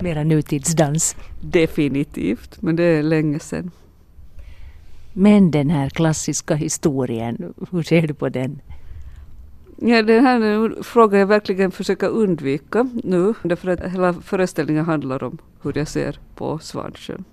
Mera 0.00 0.24
nutidsdans. 0.24 1.16
Definitivt, 1.40 2.62
men 2.62 2.76
det 2.76 2.82
är 2.82 3.02
länge 3.02 3.38
sedan. 3.38 3.70
Men 5.12 5.50
den 5.50 5.70
här 5.70 5.90
klassiska 5.90 6.54
historien, 6.54 7.54
hur 7.70 7.82
ser 7.82 8.06
du 8.06 8.14
på 8.14 8.28
den? 8.28 8.60
Ja, 9.76 10.02
den 10.02 10.26
här 10.26 10.82
frågan 10.82 11.20
jag 11.20 11.26
verkligen 11.26 11.70
försöker 11.70 12.08
undvika 12.08 12.88
nu, 13.04 13.34
därför 13.42 13.68
att 13.68 13.92
hela 13.92 14.12
föreställningen 14.12 14.84
handlar 14.84 15.22
om 15.22 15.38
hur 15.62 15.78
jag 15.78 15.88
ser 15.88 16.18
på 16.34 16.58
Svansjön. 16.58 17.24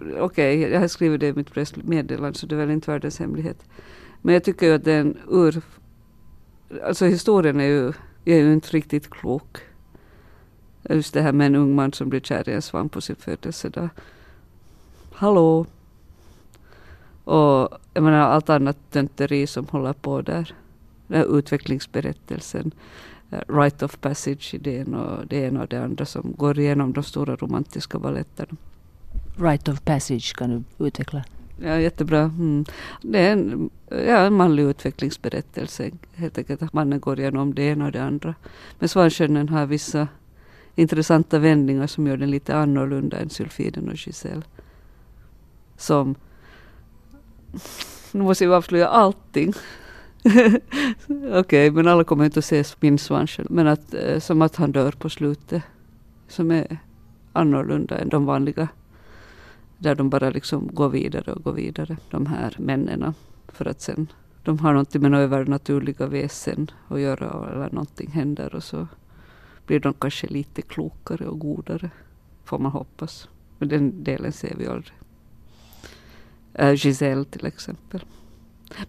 Okej, 0.00 0.20
okay, 0.20 0.56
jag 0.56 0.80
har 0.80 0.88
skrivit 0.88 1.20
det 1.20 1.28
i 1.28 1.32
mitt 1.32 1.52
pressmeddelande 1.52 2.38
så 2.38 2.46
det 2.46 2.54
är 2.54 2.58
väl 2.58 2.70
inte 2.70 2.90
världens 2.90 3.18
hemlighet. 3.18 3.64
Men 4.22 4.34
jag 4.34 4.44
tycker 4.44 4.66
ju 4.66 4.72
att 4.72 4.84
den 4.84 5.18
ur... 5.30 5.62
Alltså 6.84 7.04
historien 7.04 7.60
är 7.60 7.64
ju, 7.64 7.92
är 8.24 8.36
ju 8.36 8.52
inte 8.52 8.68
riktigt 8.68 9.10
klok. 9.10 9.58
Just 10.90 11.14
det 11.14 11.22
här 11.22 11.32
med 11.32 11.46
en 11.46 11.54
ung 11.54 11.74
man 11.74 11.92
som 11.92 12.08
blir 12.08 12.20
kär 12.20 12.48
i 12.48 12.52
en 12.52 12.62
svamp 12.62 12.92
på 12.92 13.00
sin 13.00 13.16
födelsedag. 13.16 13.88
Hallå! 15.12 15.66
Och 17.24 17.68
jag 17.94 18.02
menar 18.02 18.18
allt 18.18 18.50
annat 18.50 18.90
tönteri 18.90 19.46
som 19.46 19.66
håller 19.66 19.92
på 19.92 20.22
där. 20.22 20.54
Den 21.06 21.18
här 21.18 21.38
utvecklingsberättelsen, 21.38 22.72
eh, 23.30 23.40
right 23.48 23.82
of 23.82 24.00
Passage-idén 24.00 24.94
och 24.94 25.26
det 25.26 25.36
ena 25.36 25.62
och 25.62 25.68
det 25.68 25.84
andra 25.84 26.04
som 26.04 26.34
går 26.36 26.58
igenom 26.58 26.92
de 26.92 27.02
stora 27.02 27.36
romantiska 27.36 27.98
baletterna. 27.98 28.56
Rite 29.36 29.72
of 29.72 29.80
Passage 29.84 30.34
kan 30.36 30.50
du 30.78 30.86
utveckla? 30.86 31.24
Ja, 31.56 31.80
jättebra. 31.80 32.20
Mm. 32.20 32.64
Det 33.02 33.18
är 33.18 33.32
en, 33.32 33.70
ja, 33.88 34.18
en 34.18 34.34
manlig 34.34 34.62
utvecklingsberättelse. 34.62 35.90
Helt 36.14 36.38
enkelt 36.38 36.62
att 36.62 36.72
mannen 36.72 37.00
går 37.00 37.20
igenom 37.20 37.54
det 37.54 37.62
ena 37.62 37.86
och 37.86 37.92
det 37.92 38.02
andra. 38.02 38.34
Men 38.78 38.88
Svanskönnen 38.88 39.48
har 39.48 39.66
vissa 39.66 40.08
intressanta 40.74 41.38
vändningar 41.38 41.86
som 41.86 42.06
gör 42.06 42.16
den 42.16 42.30
lite 42.30 42.56
annorlunda 42.56 43.16
än 43.16 43.30
Sylfiden 43.30 43.88
och 43.88 43.96
Giselle. 43.96 44.42
Som... 45.76 46.14
Nu 48.12 48.22
måste 48.22 48.44
jag 48.44 48.52
avslöja 48.52 48.88
allting. 48.88 49.52
Okej, 51.08 51.40
okay, 51.40 51.70
men 51.70 51.88
alla 51.88 52.04
kommer 52.04 52.24
inte 52.24 52.38
att 52.38 52.44
se 52.44 52.64
min 52.80 52.98
svanskön. 52.98 53.46
Men 53.50 53.66
att, 53.66 53.94
eh, 53.94 54.18
som 54.18 54.42
att 54.42 54.56
han 54.56 54.72
dör 54.72 54.92
på 54.92 55.10
slutet. 55.10 55.62
Som 56.28 56.50
är 56.50 56.78
annorlunda 57.32 57.98
än 57.98 58.08
de 58.08 58.24
vanliga. 58.24 58.68
Där 59.84 59.94
de 59.94 60.10
bara 60.10 60.30
liksom 60.30 60.68
går 60.72 60.88
vidare 60.88 61.32
och 61.32 61.42
går 61.42 61.52
vidare, 61.52 61.96
de 62.10 62.26
här 62.26 62.56
männen. 62.58 63.14
För 63.48 63.64
att 63.64 63.80
sen, 63.80 64.12
de 64.42 64.58
har 64.58 64.72
någonting 64.72 65.02
med 65.02 65.10
några 65.10 65.24
övernaturliga 65.24 66.06
väsen 66.06 66.70
att 66.88 67.00
göra 67.00 67.52
eller 67.52 67.70
någonting 67.72 68.10
händer 68.10 68.54
och 68.54 68.64
så 68.64 68.86
blir 69.66 69.80
de 69.80 69.94
kanske 69.94 70.26
lite 70.26 70.62
klokare 70.62 71.26
och 71.26 71.38
godare. 71.38 71.90
Får 72.44 72.58
man 72.58 72.72
hoppas. 72.72 73.28
Men 73.58 73.68
den 73.68 74.04
delen 74.04 74.32
ser 74.32 74.54
vi 74.58 74.66
aldrig. 74.66 74.94
Äh, 76.54 76.74
Giselle 76.74 77.24
till 77.24 77.46
exempel. 77.46 78.04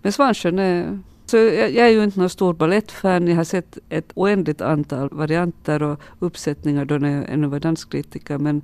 Men 0.02 0.12
Svansjön 0.12 0.60
är... 0.60 0.88
Eh, 0.88 0.98
så 1.26 1.38
jag, 1.38 1.72
jag 1.72 1.88
är 1.88 1.92
ju 1.92 2.04
inte 2.04 2.20
någon 2.20 2.30
stor 2.30 2.54
balettfan. 2.54 3.28
Jag 3.28 3.36
har 3.36 3.44
sett 3.44 3.78
ett 3.90 4.12
oändligt 4.16 4.62
antal 4.62 5.10
varianter 5.12 5.84
och 5.84 6.00
uppsättningar 6.20 6.86
då 6.86 6.98
när 6.98 7.10
jag 7.16 7.30
ännu 7.30 7.48
var 7.48 7.60
danskritiker. 7.60 8.38
Men 8.38 8.62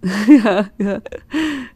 ja, 0.44 0.64
ja, 0.76 1.00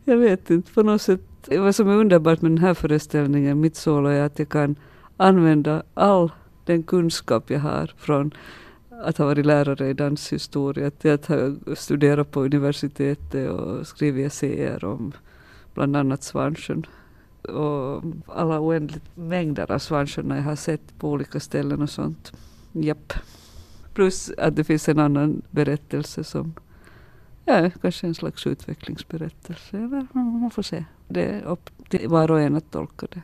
jag 0.05 0.17
vet 0.17 0.51
inte. 0.51 0.73
På 0.73 0.83
något 0.83 1.03
sätt. 1.03 1.21
Vad 1.51 1.75
som 1.75 1.89
är 1.89 1.95
underbart 1.95 2.43
med 2.43 2.51
den 2.51 2.59
här 2.59 2.75
föreställningen, 2.75 3.61
mitt 3.61 3.77
solo, 3.77 4.09
är 4.09 4.23
att 4.23 4.39
jag 4.39 4.49
kan 4.49 4.77
använda 5.17 5.83
all 5.95 6.33
den 6.65 6.83
kunskap 6.83 7.51
jag 7.51 7.61
har 7.61 7.95
från 7.99 8.35
att 9.03 9.19
ha 9.19 9.27
varit 9.27 9.47
lärare 9.47 9.89
i 9.89 9.95
danshistoria, 9.95 10.91
till 10.91 11.11
att 11.11 11.27
ha 11.27 11.37
studerat 11.75 12.31
på 12.31 12.45
universitetet 12.45 13.51
och 13.51 13.87
skrivit 13.87 14.27
essäer 14.27 14.85
om 14.85 15.13
bland 15.75 15.97
annat 15.97 16.23
Svansjön. 16.23 16.87
Och 17.43 18.03
alla 18.27 18.61
oändligt 18.61 19.17
mängder 19.17 19.73
av 19.73 19.79
Svansjön 19.79 20.31
jag 20.31 20.43
har 20.43 20.57
sett 20.57 20.99
på 20.99 21.11
olika 21.11 21.41
ställen 21.41 21.83
och 21.83 21.91
sånt. 21.91 22.33
Japp. 22.73 23.13
Plus 23.95 24.31
att 24.39 24.57
det 24.57 24.65
finns 24.65 24.89
en 24.89 24.99
annan 24.99 25.43
berättelse 25.51 26.25
som 26.25 26.55
ja, 27.51 27.71
kanske 27.83 28.07
en 28.07 28.15
slags 28.15 28.47
utvecklingsberättelse. 28.47 29.77
Man 30.13 30.51
får 30.51 30.63
se. 30.63 30.85
Det 31.09 31.25
är 31.25 31.43
upp 31.43 31.71
till 31.89 32.09
var 32.09 32.31
och 32.31 32.41
en 32.41 32.57
att 32.57 32.71
tolka 32.71 33.07
det. 33.11 33.23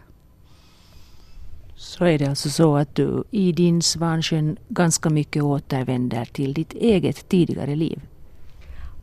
Så 1.76 2.04
är 2.04 2.18
det 2.18 2.26
alltså 2.26 2.50
så 2.50 2.76
att 2.76 2.94
du 2.94 3.24
i 3.30 3.52
din 3.52 3.82
Svansjön 3.82 4.56
ganska 4.68 5.10
mycket 5.10 5.42
återvänder 5.42 6.24
till 6.24 6.54
ditt 6.54 6.72
eget 6.72 7.28
tidigare 7.28 7.74
liv? 7.74 8.00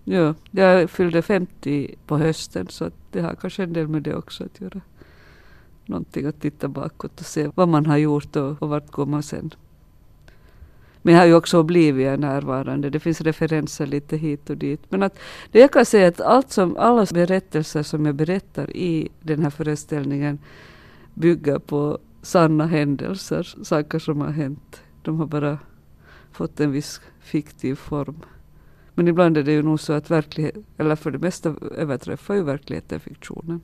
Ja, 0.03 0.33
jag 0.51 0.89
fyllde 0.89 1.21
50 1.21 1.95
på 2.07 2.17
hösten 2.17 2.67
så 2.69 2.91
det 3.11 3.21
har 3.21 3.35
kanske 3.35 3.63
en 3.63 3.73
del 3.73 3.87
med 3.87 4.03
det 4.03 4.15
också 4.15 4.43
att 4.43 4.61
göra. 4.61 4.81
Någonting 5.85 6.25
att 6.25 6.41
titta 6.41 6.67
bakåt 6.67 7.19
och 7.19 7.25
se 7.25 7.49
vad 7.55 7.67
man 7.67 7.85
har 7.85 7.97
gjort 7.97 8.35
och, 8.35 8.61
och 8.61 8.69
vart 8.69 8.91
går 8.91 9.05
man 9.05 9.23
sen. 9.23 9.53
Men 11.05 11.13
jag 11.13 11.21
har 11.21 11.27
ju 11.27 11.35
också 11.35 11.63
blivit 11.63 12.19
närvarande. 12.19 12.89
Det 12.89 12.99
finns 12.99 13.21
referenser 13.21 13.85
lite 13.85 14.17
hit 14.17 14.49
och 14.49 14.57
dit. 14.57 14.81
Men 14.89 15.03
att 15.03 15.19
det 15.51 15.59
jag 15.59 15.71
kan 15.71 15.85
säga 15.85 16.07
att 16.07 16.21
allt 16.21 16.51
som, 16.51 16.77
alla 16.77 17.05
berättelser 17.13 17.83
som 17.83 18.05
jag 18.05 18.15
berättar 18.15 18.77
i 18.77 19.09
den 19.21 19.43
här 19.43 19.49
föreställningen 19.49 20.39
bygger 21.13 21.59
på 21.59 21.99
sanna 22.21 22.65
händelser, 22.65 23.55
saker 23.63 23.99
som 23.99 24.21
har 24.21 24.31
hänt. 24.31 24.81
De 25.01 25.19
har 25.19 25.25
bara 25.25 25.59
fått 26.31 26.59
en 26.59 26.71
viss 26.71 27.01
fiktiv 27.19 27.75
form. 27.75 28.21
Men 28.95 29.07
ibland 29.07 29.37
är 29.37 29.43
det 29.43 29.51
ju 29.51 29.61
nog 29.61 29.79
så 29.79 29.93
att 29.93 30.11
verkligheten, 30.11 30.65
eller 30.77 30.95
för 30.95 31.11
det 31.11 31.19
mesta 31.19 31.55
överträffar 31.77 32.35
ju 32.35 32.43
verkligheten 32.43 32.99
fiktionen. 32.99 33.61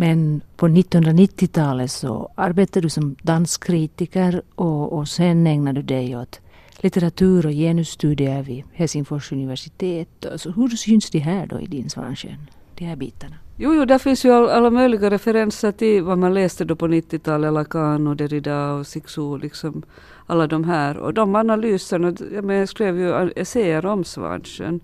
Men 0.00 0.40
på 0.56 0.68
1990-talet 0.68 1.90
så 1.90 2.30
arbetade 2.34 2.86
du 2.86 2.90
som 2.90 3.16
danskritiker 3.22 4.42
och, 4.54 4.92
och 4.92 5.08
sen 5.08 5.46
ägnade 5.46 5.82
du 5.82 5.86
dig 5.86 6.16
åt 6.16 6.40
litteratur 6.76 7.46
och 7.46 7.52
genusstudier 7.52 8.42
vid 8.42 8.64
Helsingfors 8.72 9.32
universitet. 9.32 10.26
Så 10.36 10.50
hur 10.50 10.68
syns 10.68 11.10
det 11.10 11.18
här 11.18 11.46
då 11.46 11.60
i 11.60 11.66
din 11.66 11.90
Svansjön, 11.90 12.50
de 12.74 12.84
här 12.84 12.96
bitarna? 12.96 13.34
Jo, 13.56 13.74
jo, 13.74 13.84
där 13.84 13.98
finns 13.98 14.24
ju 14.24 14.32
all, 14.32 14.48
alla 14.48 14.70
möjliga 14.70 15.10
referenser 15.10 15.72
till 15.72 16.02
vad 16.02 16.18
man 16.18 16.34
läste 16.34 16.64
då 16.64 16.76
på 16.76 16.88
90-talet, 16.88 17.52
Lacan 17.52 18.06
och 18.06 18.16
Derrida 18.16 18.72
och 18.72 18.86
Sixou, 18.86 19.38
liksom 19.38 19.82
alla 20.26 20.46
de 20.46 20.64
här. 20.64 20.96
Och 20.96 21.14
de 21.14 21.34
analyserna, 21.34 22.14
jag, 22.32 22.44
menar, 22.44 22.60
jag 22.60 22.68
skrev 22.68 22.98
ju 22.98 23.30
essäer 23.36 23.86
om 23.86 24.04
Svansjön, 24.04 24.80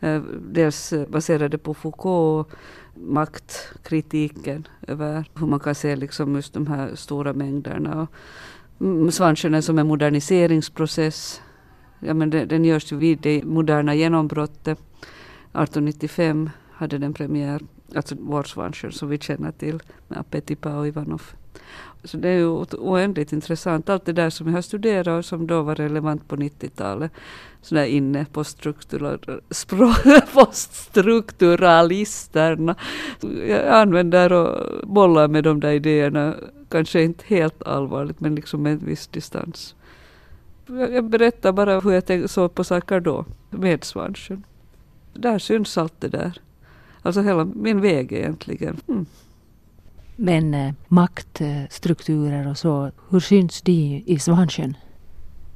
eh, 0.00 0.22
dels 0.52 0.94
baserade 1.08 1.58
på 1.58 1.74
Foucault, 1.74 2.48
maktkritiken 3.00 4.66
över 4.86 5.24
hur 5.34 5.46
man 5.46 5.60
kan 5.60 5.74
se 5.74 5.96
liksom 5.96 6.34
just 6.34 6.54
de 6.54 6.66
här 6.66 6.94
stora 6.94 7.32
mängderna. 7.32 8.06
Och 8.78 9.14
Svansjön 9.14 9.54
är 9.54 9.60
som 9.60 9.78
en 9.78 9.86
moderniseringsprocess. 9.86 11.42
Ja, 12.00 12.14
men 12.14 12.30
den, 12.30 12.48
den 12.48 12.64
görs 12.64 12.92
ju 12.92 12.96
vid 12.96 13.18
det 13.20 13.44
moderna 13.44 13.94
genombrottet. 13.94 14.78
1895 14.78 16.50
hade 16.72 16.98
den 16.98 17.12
premiär 17.12 17.62
alltså 17.94 18.14
vår 18.18 18.42
Svansjön 18.42 18.92
som 18.92 19.08
vi 19.08 19.18
känner 19.18 19.52
till 19.52 19.82
med 20.08 20.18
Apetipa 20.18 20.76
och 20.76 20.86
Ivanov. 20.88 21.22
Så 22.04 22.16
det 22.16 22.28
är 22.28 22.36
ju 22.36 22.64
oändligt 22.78 23.32
intressant. 23.32 23.88
Allt 23.88 24.04
det 24.04 24.12
där 24.12 24.30
som 24.30 24.46
jag 24.46 24.54
har 24.54 24.62
studerat 24.62 25.18
och 25.18 25.24
som 25.24 25.46
då 25.46 25.62
var 25.62 25.74
relevant 25.74 26.28
på 26.28 26.36
90-talet. 26.36 27.12
Sådär 27.62 27.84
inne 27.84 28.26
på 28.32 28.44
poststrukturalisterna. 30.34 32.74
Jag 33.48 33.66
använder 33.66 34.32
och 34.32 34.88
bollar 34.88 35.28
med 35.28 35.44
de 35.44 35.60
där 35.60 35.72
idéerna. 35.72 36.34
Kanske 36.68 37.02
inte 37.02 37.24
helt 37.26 37.62
allvarligt 37.62 38.20
men 38.20 38.34
liksom 38.34 38.62
med 38.62 38.72
en 38.72 38.78
viss 38.78 39.06
distans. 39.06 39.74
Jag 40.66 41.04
berättar 41.04 41.52
bara 41.52 41.80
hur 41.80 41.92
jag 41.92 42.30
såg 42.30 42.54
på 42.54 42.64
saker 42.64 43.00
då 43.00 43.24
med 43.50 43.84
svansen. 43.84 44.44
Där 45.14 45.38
syns 45.38 45.78
allt 45.78 46.00
det 46.00 46.08
där. 46.08 46.40
Alltså 47.02 47.20
hela 47.20 47.44
min 47.44 47.80
väg 47.80 48.12
egentligen. 48.12 48.76
Mm. 48.88 49.06
Men 50.20 50.54
eh, 50.54 50.72
maktstrukturer 50.88 52.50
och 52.50 52.58
så, 52.58 52.90
hur 53.10 53.20
syns 53.20 53.62
de 53.62 54.02
i 54.06 54.18
Svansjön? 54.18 54.76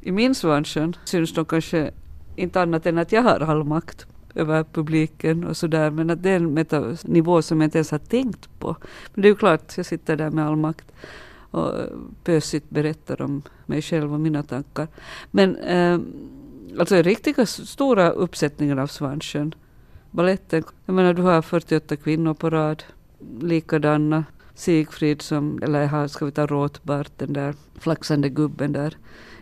I 0.00 0.12
min 0.12 0.34
Svansjön 0.34 0.96
syns 1.04 1.34
de 1.34 1.44
kanske 1.44 1.90
inte 2.36 2.62
annat 2.62 2.86
än 2.86 2.98
att 2.98 3.12
jag 3.12 3.22
har 3.22 3.40
all 3.40 3.64
makt 3.64 4.06
över 4.34 4.64
publiken 4.64 5.44
och 5.44 5.56
sådär. 5.56 5.90
Men 5.90 6.10
att 6.10 6.22
det 6.22 6.30
är 6.30 6.36
en 6.36 6.96
nivå 7.04 7.42
som 7.42 7.60
jag 7.60 7.66
inte 7.66 7.78
ens 7.78 7.90
har 7.90 7.98
tänkt 7.98 8.58
på. 8.58 8.76
Men 9.14 9.22
det 9.22 9.28
är 9.28 9.30
ju 9.30 9.36
klart, 9.36 9.76
jag 9.76 9.86
sitter 9.86 10.16
där 10.16 10.30
med 10.30 10.46
all 10.46 10.56
makt. 10.56 10.92
och 11.50 11.72
pösigt 12.24 12.70
berättar 12.70 13.22
om 13.22 13.42
mig 13.66 13.82
själv 13.82 14.14
och 14.14 14.20
mina 14.20 14.42
tankar. 14.42 14.88
Men 15.30 15.56
eh, 15.56 15.98
alltså 16.78 17.02
riktiga 17.02 17.46
stora 17.46 18.10
uppsättningar 18.10 18.76
av 18.76 18.86
Svansjön. 18.86 19.54
Baletten, 20.10 20.64
jag 20.86 20.94
menar 20.94 21.14
du 21.14 21.22
har 21.22 21.42
48 21.42 21.96
kvinnor 21.96 22.34
på 22.34 22.50
rad, 22.50 22.84
likadana. 23.40 24.24
Sigfrid 24.54 25.22
som, 25.22 25.58
eller 25.62 25.86
har, 25.86 26.08
ska 26.08 26.24
vi 26.24 26.32
ta 26.32 26.46
Råtbart, 26.46 27.12
den 27.16 27.32
där 27.32 27.54
flaxande 27.78 28.28
gubben 28.28 28.72
där 28.72 28.96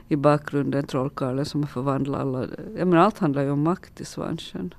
i 0.08 0.16
bakgrunden, 0.16 0.86
trollkarlen 0.86 1.44
som 1.44 1.62
har 1.62 1.68
förvandlat 1.68 2.20
alla. 2.20 2.46
Jag 2.76 2.88
menar 2.88 3.04
allt 3.04 3.18
handlar 3.18 3.42
ju 3.42 3.50
om 3.50 3.62
makt 3.62 4.00
i 4.00 4.04
Svansjön. 4.04 4.74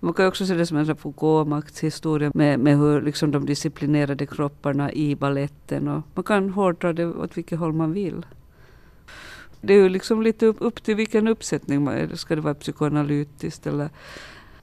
Man 0.00 0.14
kan 0.14 0.26
också 0.26 0.46
se 0.46 0.54
det 0.54 0.66
som 0.66 0.76
en 0.76 0.96
Foucault-maktshistoria 0.96 2.30
med, 2.34 2.60
med 2.60 2.78
hur 2.78 3.02
liksom 3.02 3.30
de 3.30 3.46
disciplinerade 3.46 4.26
kropparna 4.26 4.92
i 4.92 5.16
balletten. 5.16 5.88
Och 5.88 6.02
man 6.14 6.24
kan 6.24 6.50
hårdra 6.50 6.92
det 6.92 7.06
åt 7.06 7.36
vilket 7.36 7.58
håll 7.58 7.72
man 7.72 7.92
vill. 7.92 8.26
Det 9.60 9.74
är 9.74 9.78
ju 9.78 9.88
liksom 9.88 10.22
lite 10.22 10.46
upp, 10.46 10.56
upp 10.60 10.82
till 10.82 10.94
vilken 10.94 11.28
uppsättning 11.28 11.84
man 11.84 11.94
är. 11.94 12.14
Ska 12.14 12.34
det 12.34 12.40
vara 12.40 12.54
psykoanalytiskt 12.54 13.66
eller 13.66 13.90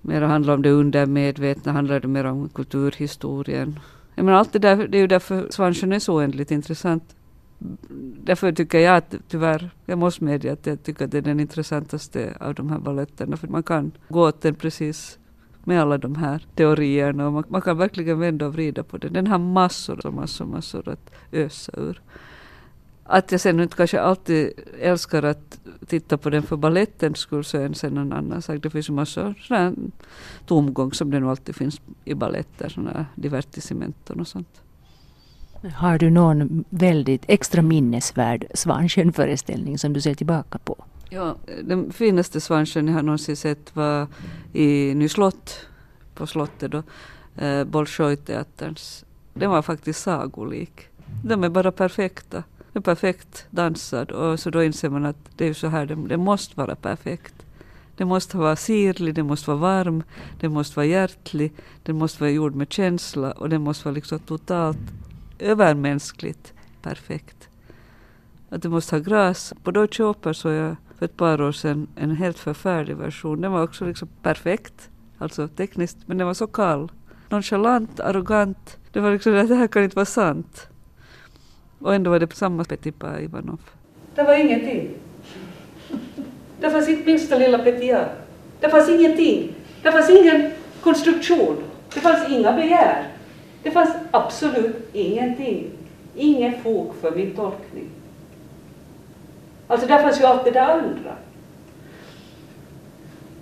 mer 0.02 0.21
handla 0.21 0.54
om 0.54 0.62
det 0.62 0.71
undermedvetna? 0.71 1.71
Handlar 1.71 2.00
det 2.00 2.08
mer 2.08 2.26
om 2.26 2.50
kulturhistorien? 2.50 3.80
Jag 4.15 4.26
menar, 4.26 4.39
allt 4.39 4.54
det 4.54 4.60
där, 4.60 4.88
det 4.88 4.97
är 4.97 5.02
ju 5.02 5.08
därför 5.08 5.47
Svansjön 5.50 5.93
är 5.93 6.00
så 6.00 6.15
oändligt 6.15 6.52
intressant. 6.52 7.15
Därför 8.24 8.52
tycker 8.52 8.80
jag 8.80 8.97
att 8.97 9.15
tyvärr, 9.28 9.69
jag 9.86 9.97
måste 9.97 10.24
medge 10.24 10.54
att 10.54 10.65
jag 10.65 10.84
tycker 10.84 11.06
att 11.06 11.12
det 11.12 11.17
är 11.17 11.21
den 11.21 11.39
intressantaste 11.39 12.38
av 12.39 12.54
de 12.54 12.69
här 12.69 12.80
baletterna. 12.80 13.38
För 13.38 13.47
man 13.47 13.63
kan 13.63 13.91
gå 14.10 14.28
åt 14.28 14.41
den 14.41 14.56
precis 14.56 15.19
med 15.63 15.82
alla 15.82 15.97
de 15.97 16.15
här 16.15 16.45
teorierna 16.56 17.28
och 17.28 17.34
man, 17.34 17.43
man 17.47 17.62
kan 17.62 17.78
verkligen 17.78 18.19
vända 18.19 18.45
och 18.45 18.54
vrida 18.54 18.84
på 18.84 18.97
den. 18.97 19.13
Den 19.13 19.28
har 19.28 19.38
massor 19.38 20.06
och 20.06 20.13
massor, 20.13 20.45
massor 20.45 20.89
att 20.89 21.12
ösa 21.32 21.71
ur. 21.78 22.02
Att 23.13 23.32
jag 23.32 23.41
sen 23.41 23.60
inte 23.60 23.76
kanske 23.76 24.02
alltid 24.02 24.52
älskar 24.80 25.24
att 25.24 25.60
titta 25.88 26.17
på 26.17 26.30
den 26.30 26.43
för 26.43 26.56
balettens 26.56 27.17
skull 27.17 27.43
så 27.43 27.58
är 27.58 27.65
en 27.65 27.76
sen 27.76 27.97
en 27.97 28.13
annan 28.13 28.41
sak. 28.41 28.63
Det 28.63 28.69
finns 28.69 28.89
ju 28.89 28.93
massor 28.93 29.34
sådär 29.41 29.74
tomgång 30.45 30.93
som 30.93 31.12
det 31.12 31.19
nog 31.19 31.30
alltid 31.30 31.56
finns 31.56 31.82
i 32.06 32.13
baletter, 32.13 32.69
sådana 32.69 33.06
divertissementen 33.15 34.19
och 34.19 34.28
sånt. 34.28 34.62
Har 35.76 35.97
du 35.97 36.10
någon 36.10 36.63
väldigt 36.69 37.24
extra 37.28 37.62
minnesvärd 37.62 38.45
Svansjön-föreställning 38.54 39.78
som 39.78 39.93
du 39.93 40.02
ser 40.02 40.13
tillbaka 40.13 40.58
på? 40.58 40.84
Ja, 41.10 41.36
den 41.63 41.91
finaste 41.91 42.41
Svansjön 42.41 42.88
jag 42.88 42.93
har 42.93 43.02
någonsin 43.02 43.36
sett 43.36 43.76
var 43.76 44.08
i 44.54 44.93
Nyslott, 44.95 45.67
på 46.15 46.28
slottet 46.28 46.71
då, 46.71 46.84
eh, 47.38 47.63
Bolshoi-teaterns. 47.65 49.06
Den 49.34 49.50
var 49.50 49.62
faktiskt 49.62 50.02
sagolik. 50.02 50.88
De 51.24 51.43
är 51.43 51.50
bara 51.50 51.71
perfekta. 51.71 52.43
Den 52.73 52.79
är 52.79 52.84
perfekt 52.84 53.45
dansad 53.49 54.12
och 54.12 54.39
så 54.39 54.49
då 54.49 54.63
inser 54.63 54.89
man 54.89 55.05
att 55.05 55.17
det 55.36 55.47
är 55.47 55.53
så 55.53 55.67
här, 55.67 55.86
det, 55.86 55.95
det 55.95 56.17
måste 56.17 56.57
vara 56.57 56.75
perfekt. 56.75 57.45
Den 57.97 58.07
måste 58.07 58.38
vara 58.38 58.55
sirlig, 58.55 59.15
den 59.15 59.27
måste 59.27 59.49
vara 59.49 59.60
varm, 59.60 60.03
den 60.39 60.53
måste 60.53 60.75
vara 60.75 60.86
hjärtlig, 60.86 61.53
den 61.84 61.97
måste 61.97 62.23
vara 62.23 62.31
gjord 62.31 62.55
med 62.55 62.73
känsla 62.73 63.31
och 63.31 63.49
den 63.49 63.62
måste 63.62 63.86
vara 63.86 63.95
liksom 63.95 64.19
totalt 64.19 64.77
övermänskligt 65.39 66.53
perfekt. 66.81 67.49
Att 68.49 68.62
den 68.62 68.71
måste 68.71 68.95
ha 68.95 69.03
gräs. 69.03 69.53
På 69.63 69.71
Deutsche 69.71 70.03
Oper 70.03 70.34
såg 70.34 70.51
jag 70.53 70.75
för 70.97 71.05
ett 71.05 71.17
par 71.17 71.41
år 71.41 71.51
sedan 71.51 71.88
en 71.95 72.12
helt 72.12 72.39
förfärlig 72.39 72.97
version. 72.97 73.41
Den 73.41 73.51
var 73.51 73.63
också 73.63 73.86
liksom 73.86 74.07
perfekt, 74.21 74.89
alltså 75.17 75.47
tekniskt, 75.47 75.97
men 76.05 76.17
den 76.17 76.27
var 76.27 76.34
så 76.34 76.47
kall. 76.47 76.91
Nonchalant, 77.29 77.99
arrogant. 77.99 78.77
Det 78.91 78.99
var 78.99 79.12
liksom 79.12 79.34
det 79.34 79.55
här 79.55 79.67
kan 79.67 79.84
inte 79.84 79.95
vara 79.95 80.05
sant. 80.05 80.67
Och 81.81 81.95
ändå 81.95 82.09
var 82.11 82.19
det 82.19 82.33
samma 82.33 82.63
Petipa 82.63 83.19
Ivanov. 83.19 83.59
Det 84.15 84.23
var 84.23 84.33
ingenting. 84.33 84.89
Det 86.59 86.69
fanns 86.69 86.89
inte 86.89 87.05
minsta 87.05 87.37
lilla 87.37 87.57
Petia. 87.57 88.09
Det 88.59 88.69
fanns 88.69 88.89
ingenting. 88.89 89.55
Det 89.83 89.91
fanns 89.91 90.09
ingen 90.09 90.51
konstruktion. 90.81 91.63
Det 91.93 91.99
fanns 91.99 92.29
inga 92.29 92.53
begär. 92.53 93.07
Det 93.63 93.71
fanns 93.71 93.95
absolut 94.11 94.89
ingenting. 94.93 95.71
Ingen 96.15 96.61
fog 96.61 96.95
för 97.01 97.11
min 97.11 97.35
tolkning. 97.35 97.89
Alltså 99.67 99.87
där 99.87 100.01
fanns 100.01 100.21
ju 100.21 100.25
allt 100.25 100.45
det 100.45 100.51
där 100.51 100.67
andra. 100.67 101.15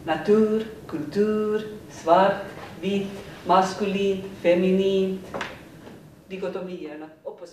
Natur, 0.06 0.68
kultur, 0.88 1.68
svart, 1.90 2.46
vitt, 2.82 3.12
maskulint, 3.46 4.26
feminint, 4.42 5.22
dikotomierna. 6.28 7.06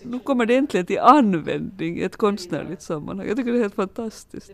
Nu 0.02 0.18
kommer 0.18 0.46
det 0.46 0.56
äntligen 0.56 0.86
till 0.86 0.98
användning 0.98 1.98
i 1.98 2.02
ett 2.02 2.16
konstnärligt 2.16 2.82
sammanhang. 2.82 3.28
Jag 3.28 3.36
tycker 3.36 3.52
det 3.52 3.58
är 3.58 3.62
helt 3.62 3.74
fantastiskt. 3.74 4.52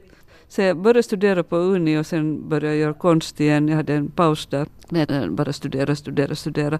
Så 0.49 0.63
jag 0.63 0.77
började 0.77 1.03
studera 1.03 1.43
på 1.43 1.57
Uni 1.57 1.99
och 1.99 2.07
sen 2.07 2.49
började 2.49 2.67
jag 2.67 2.77
göra 2.77 2.95
konst 2.95 3.41
igen. 3.41 3.69
Jag 3.69 3.77
hade 3.77 3.95
en 3.95 4.11
paus 4.11 4.47
där 4.47 4.67
med 4.89 5.33
bara 5.33 5.53
studera, 5.53 5.97
studera, 5.97 6.35
studera. 6.35 6.79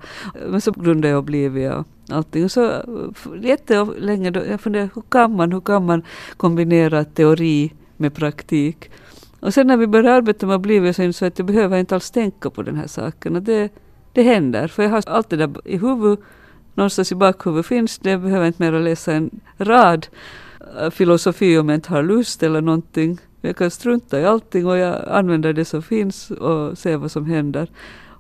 Men 0.49 0.61
så 0.61 0.73
grundade 0.73 1.09
jag 1.09 1.19
Oblivia 1.19 1.79
och 1.79 1.87
allting. 2.11 2.45
Och 2.45 2.51
så 2.51 2.71
eh, 2.71 2.81
jättelänge 3.43 4.31
då, 4.31 4.41
jag 4.51 4.61
funderade, 4.61 4.91
hur 4.95 5.03
kan 5.09 5.37
man, 5.37 5.53
hur 5.53 5.61
kan 5.61 5.87
man 5.87 6.03
kombinera 6.37 7.05
teori 7.05 7.73
med 7.97 8.15
praktik? 8.15 8.91
Och 9.41 9.55
sen 9.55 9.67
när 9.67 9.77
vi 9.77 9.87
började 9.87 10.15
arbeta 10.15 10.47
med 10.47 10.57
Oblivia 10.57 10.93
så 10.93 11.03
insåg 11.03 11.27
jag 11.27 11.31
att 11.31 11.39
jag 11.39 11.47
behöver 11.47 11.79
inte 11.79 11.95
alls 11.95 12.11
tänka 12.11 12.51
på 12.51 12.63
den 12.63 12.77
här 12.77 12.87
saken. 12.87 13.37
Och 13.37 13.43
det, 13.43 13.73
det 14.13 14.23
händer, 14.23 14.69
för 14.69 14.83
jag 14.83 14.91
har 14.91 15.03
allt 15.07 15.31
det 15.31 15.37
där 15.37 15.51
i 15.65 15.77
huvudet. 15.77 16.25
Någonstans 16.75 17.13
i 17.13 17.15
bakhuvudet 17.15 17.67
finns 17.67 17.99
det, 17.99 18.11
jag 18.11 18.21
behöver 18.21 18.47
inte 18.47 18.63
mer 18.63 18.81
läsa 18.81 19.13
en 19.13 19.41
rad 19.59 20.07
eh, 20.79 20.91
filosofi 20.91 21.59
om 21.59 21.69
jag 21.69 21.77
inte 21.77 21.91
har 21.91 22.03
lust 22.03 22.43
eller 22.43 22.61
någonting. 22.61 23.19
Jag 23.41 23.57
kan 23.57 23.71
strunta 23.71 24.21
i 24.21 24.25
allting 24.25 24.67
och 24.67 24.79
jag 24.79 25.09
använder 25.09 25.53
det 25.53 25.65
som 25.65 25.83
finns 25.83 26.31
och 26.31 26.79
ser 26.79 26.97
vad 26.97 27.11
som 27.11 27.27
händer. 27.27 27.69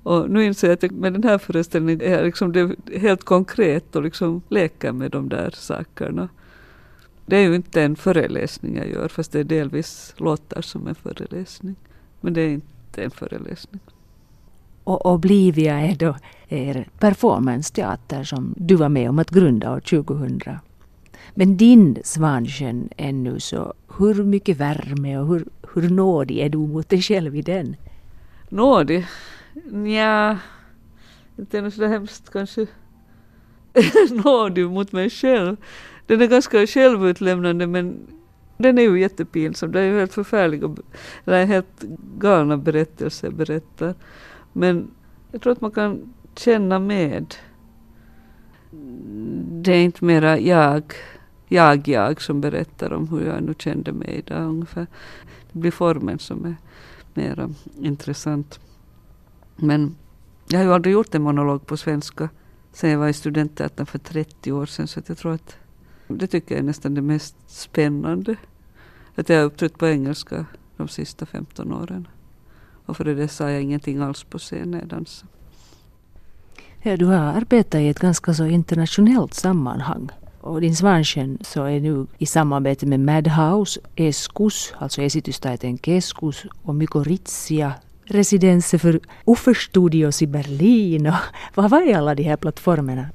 Och 0.03 0.31
nu 0.31 0.45
inser 0.45 0.69
jag 0.69 0.85
att 0.85 0.91
med 0.91 1.13
den 1.13 1.25
här 1.25 1.39
föreställningen 1.39 2.01
är 2.01 2.11
jag 2.11 2.25
liksom 2.25 2.53
det 2.53 2.77
helt 2.99 3.25
konkret 3.25 3.97
och 3.97 4.03
liksom 4.03 4.43
leker 4.49 4.93
med 4.93 5.11
de 5.11 5.29
där 5.29 5.51
sakerna. 5.51 6.29
Det 7.27 7.37
är 7.37 7.41
ju 7.41 7.55
inte 7.55 7.83
en 7.83 7.97
föreläsning 7.97 8.77
jag 8.77 8.91
gör, 8.91 9.09
fast 9.09 9.33
det 9.33 9.43
delvis 9.43 10.15
låter 10.17 10.63
som 10.63 10.87
en 10.87 10.95
föreläsning. 10.95 11.77
Men 12.21 12.35
det 12.35 12.41
är 12.41 12.49
inte 12.49 13.03
en 13.03 13.11
föreläsning. 13.11 13.81
Och 14.85 15.07
Oblivia 15.07 15.81
är 15.81 15.95
då 15.95 16.17
er 16.49 16.89
performance-teater 16.99 18.25
som 18.25 18.55
du 18.57 18.75
var 18.75 18.89
med 18.89 19.09
om 19.09 19.19
att 19.19 19.31
grunda 19.31 19.73
år 19.73 19.81
2000. 19.81 20.59
Men 21.35 21.57
din 21.57 21.99
Svansjön 22.05 22.89
ännu 22.97 23.41
så, 23.41 23.75
hur 23.99 24.25
mycket 24.25 24.57
värme 24.57 25.19
och 25.19 25.27
hur, 25.27 25.45
hur 25.75 25.91
nådig 25.91 26.39
är 26.39 26.49
du 26.49 26.59
mot 26.59 26.89
dig 26.89 27.03
själv 27.03 27.37
i 27.37 27.43
den? 27.43 27.77
Nådig? 28.49 29.07
Nja, 29.71 30.39
inte 31.39 31.59
är 31.59 31.63
något 31.63 31.75
så 31.75 31.87
hemskt 31.87 32.31
kanske 32.31 32.67
nådig 34.25 34.71
mot 34.71 34.93
mig 34.93 35.11
själv. 35.11 35.57
Den 36.07 36.23
är 36.23 36.27
ganska 36.27 36.67
självutlämnande 36.67 37.67
men 37.67 38.07
den 38.57 38.79
är 38.79 38.83
ju 38.83 39.01
jättepinsam. 39.01 39.73
Det 39.73 39.81
är 39.81 39.85
ju 39.85 39.99
helt 39.99 40.15
förfärliga, 40.15 40.77
eller 41.25 41.45
helt 41.45 41.83
galna 42.19 42.57
berättelser 42.57 43.27
jag 43.27 43.35
berättar. 43.35 43.95
Men 44.53 44.91
jag 45.33 45.43
tror 45.43 45.53
att 45.53 45.61
man 45.61 45.71
kan 45.71 46.13
känna 46.37 46.79
med. 46.79 47.35
Det 49.63 49.73
är 49.73 49.85
inte 49.85 50.05
mera 50.05 50.39
jag 50.39 50.95
jag, 51.53 51.89
jag 51.89 52.23
som 52.23 52.41
berättar 52.41 52.93
om 52.93 53.09
hur 53.09 53.27
jag 53.27 53.43
nu 53.43 53.55
kände 53.59 53.93
mig 53.93 54.09
idag 54.09 54.49
ungefär. 54.49 54.87
Det 55.53 55.59
blir 55.59 55.71
formen 55.71 56.19
som 56.19 56.45
är 56.45 56.57
mera 57.15 57.51
intressant. 57.81 58.61
Men 59.57 59.97
jag 60.49 60.59
har 60.59 60.65
ju 60.65 60.73
aldrig 60.73 60.93
gjort 60.93 61.15
en 61.15 61.23
monolog 61.23 61.67
på 61.67 61.77
svenska 61.77 62.29
sen 62.73 62.91
jag 62.91 62.99
var 62.99 63.09
i 63.09 63.13
studentteatern 63.13 63.87
för 63.87 63.99
30 63.99 64.53
år 64.53 64.67
sedan. 64.67 64.89
Så 64.89 65.01
jag 65.07 65.19
tror 65.19 65.33
att 65.35 65.57
det 66.09 66.27
tycker 66.27 66.55
jag 66.55 66.59
är 66.59 66.67
nästan 66.67 66.95
det 66.95 67.03
mest 67.03 67.37
spännande. 67.47 68.37
Att 69.15 69.29
jag 69.29 69.37
har 69.37 69.45
uppträtt 69.45 69.79
på 69.79 69.87
engelska 69.87 70.47
de 70.77 70.89
sista 70.89 71.27
15 71.27 71.73
åren. 71.73 72.09
Och 72.87 72.97
före 72.97 73.15
det 73.15 73.29
sa 73.29 73.51
jag 73.51 73.63
ingenting 73.63 74.03
alls 74.03 74.25
på 74.25 74.39
scen 74.39 74.71
när 74.71 74.79
jag 74.79 74.89
dansade. 74.89 75.33
Ja, 76.83 76.97
du 76.97 77.05
har 77.05 77.15
arbetat 77.15 77.81
i 77.81 77.89
ett 77.89 77.99
ganska 77.99 78.35
så 78.35 78.47
internationellt 78.47 79.35
sammanhang. 79.35 80.09
Och 80.41 80.61
din 80.61 80.77
Svansjön 80.77 81.39
så 81.41 81.65
är 81.65 81.81
nu 81.81 82.07
i 82.19 82.27
samarbete 82.27 82.87
med 82.87 83.01
Madhouse, 83.01 83.81
Eskus, 83.97 84.75
alltså 84.79 85.03
Esitystaiten 85.03 85.79
keskus 85.79 86.45
och 86.63 86.75
Mykorrhizia 86.75 87.75
residenser 88.05 88.79
för 88.79 89.01
Uffe 89.25 89.55
Studios 89.55 90.23
i 90.23 90.27
Berlin. 90.27 91.07
Och 91.07 91.15
vad 91.55 91.71
var 91.71 91.93
alla 91.93 92.15
de 92.15 92.23
här 92.23 92.37
plattformarna? 92.37 93.07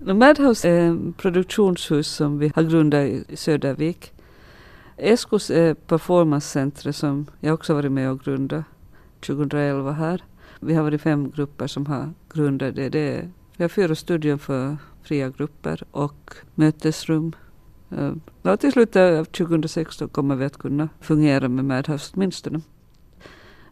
Madhouse 0.00 0.68
är 0.68 0.92
ett 0.92 1.16
produktionshus 1.16 2.08
som 2.08 2.38
vi 2.38 2.52
har 2.54 2.62
grundat 2.62 3.00
i 3.00 3.36
Södervik. 3.36 4.12
Eskus 4.96 5.50
är 5.50 5.74
performancecentret 5.74 6.96
som 6.96 7.26
jag 7.40 7.54
också 7.54 7.74
varit 7.74 7.92
med 7.92 8.10
och 8.10 8.20
grundat 8.20 8.64
2011 9.20 9.92
här. 9.92 10.24
Vi 10.60 10.74
har 10.74 10.82
varit 10.82 11.00
fem 11.00 11.30
grupper 11.30 11.66
som 11.66 11.86
har 11.86 12.12
grundat 12.34 12.74
det. 12.74 12.88
det 12.88 13.16
är, 13.16 13.28
vi 13.56 13.64
har 13.64 13.68
fyra 13.68 13.94
studier 13.94 14.36
för 14.36 14.76
fria 15.02 15.28
grupper 15.30 15.82
och 15.90 16.34
mötesrum 16.54 17.32
eh, 17.90 18.12
Ja, 18.42 18.56
till 18.56 18.72
slutet 18.72 19.20
av 19.20 19.24
2016 19.24 20.08
kommer 20.08 20.36
vi 20.36 20.44
att 20.44 20.58
kunna 20.58 20.88
fungera 21.00 21.48
med 21.48 21.64
Madhouse 21.64 22.12
åtminstone. 22.14 22.60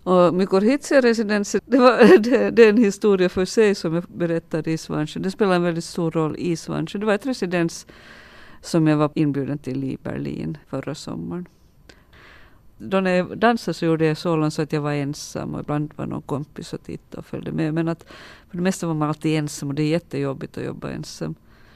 Och 0.03 0.35
Mykorrhiza 0.35 1.01
det, 1.01 1.79
var, 1.79 2.19
det, 2.23 2.51
det, 2.51 2.65
är 2.65 2.69
en 2.69 2.77
historia 2.77 3.29
för 3.29 3.45
sig 3.45 3.75
som 3.75 3.95
jag 3.95 4.05
berättade 4.05 4.71
i 4.71 4.79
Svansjö. 4.79 5.21
Det 5.21 5.31
spelar 5.31 5.55
en 5.55 5.63
väldigt 5.63 5.85
stor 5.85 6.11
roll 6.11 6.37
i 6.39 6.57
Svansjö. 6.57 6.99
Det 6.99 7.07
var 7.07 7.15
ett 7.15 7.27
residens 7.27 7.87
som 8.61 8.87
jag 8.87 8.97
var 8.97 9.11
inbjuden 9.15 9.59
till 9.59 9.85
i 9.85 9.99
Berlin 10.03 10.59
förra 10.69 10.95
sommaren. 10.95 11.49
Då 12.79 13.01
när 13.01 13.11
jag 13.11 13.39
dansade 13.39 13.75
så 13.75 13.87
gjorde 13.87 14.07
jag 14.07 14.19
så 14.19 14.51
så 14.51 14.63
att 14.63 14.73
jag 14.73 14.81
var 14.81 14.93
ensam 14.93 15.55
och 15.55 15.61
ibland 15.61 15.93
var 15.97 16.07
någon 16.07 16.23
kompis 16.23 16.73
och 16.73 16.83
tittade 16.83 17.19
och 17.19 17.27
följde 17.27 17.53
med. 17.53 17.75
Men 17.75 17.89
att 17.89 18.05
för 18.51 18.57
det 18.57 18.63
mesta 18.63 18.87
var 18.87 18.95
man 18.95 19.09
alltid 19.09 19.39
ensam 19.39 19.69
och 19.69 19.75
det 19.75 19.83
är 19.83 19.89
jättejobbigt 19.89 20.59
att 20.59 20.65
jobba 20.65 20.91
ensam. 20.91 21.35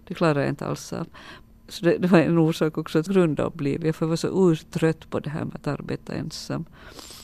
Det 0.09 0.15
klarar 0.15 0.41
jag 0.41 0.49
inte 0.49 0.67
alls 0.67 0.93
av. 0.93 1.07
Så 1.69 1.85
det, 1.85 1.99
det 1.99 2.09
var 2.09 2.19
en 2.19 2.39
orsak 2.39 2.79
också 2.79 2.99
att 2.99 3.07
grunda 3.07 3.47
Oblivia, 3.47 3.93
för 3.93 4.07
jag 4.07 4.09
var 4.09 4.17
så 4.17 4.51
urtrött 4.51 5.11
på 5.11 5.21
det 5.21 5.31
här 5.31 5.45
med 5.45 5.55
att 5.55 5.67
arbeta 5.67 6.15
ensam. 6.15 6.65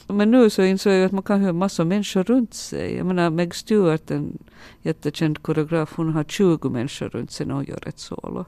Men 0.08 0.30
nu 0.30 0.50
så 0.50 0.62
insåg 0.62 0.92
jag 0.92 1.04
att 1.04 1.12
man 1.12 1.22
kan 1.22 1.44
ha 1.44 1.52
massor 1.52 1.82
av 1.82 1.86
människor 1.86 2.24
runt 2.24 2.54
sig. 2.54 2.96
Jag 2.96 3.06
menar 3.06 3.30
Meg 3.30 3.54
Stewart, 3.54 4.10
en 4.10 4.38
jättekänd 4.82 5.42
koreograf, 5.42 5.96
hon 5.96 6.12
har 6.12 6.24
20 6.24 6.70
människor 6.70 7.08
runt 7.08 7.30
sig 7.30 7.46
när 7.46 7.54
hon 7.54 7.64
gör 7.64 7.88
ett 7.88 7.98
solo. 7.98 8.44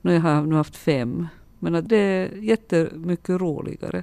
Nu 0.00 0.18
har 0.18 0.30
jag 0.30 0.48
nu 0.48 0.54
haft 0.54 0.76
fem. 0.76 1.28
Men 1.58 1.74
att 1.74 1.88
det 1.88 1.96
är 1.96 2.36
jättemycket 2.36 3.40
roligare. 3.40 4.02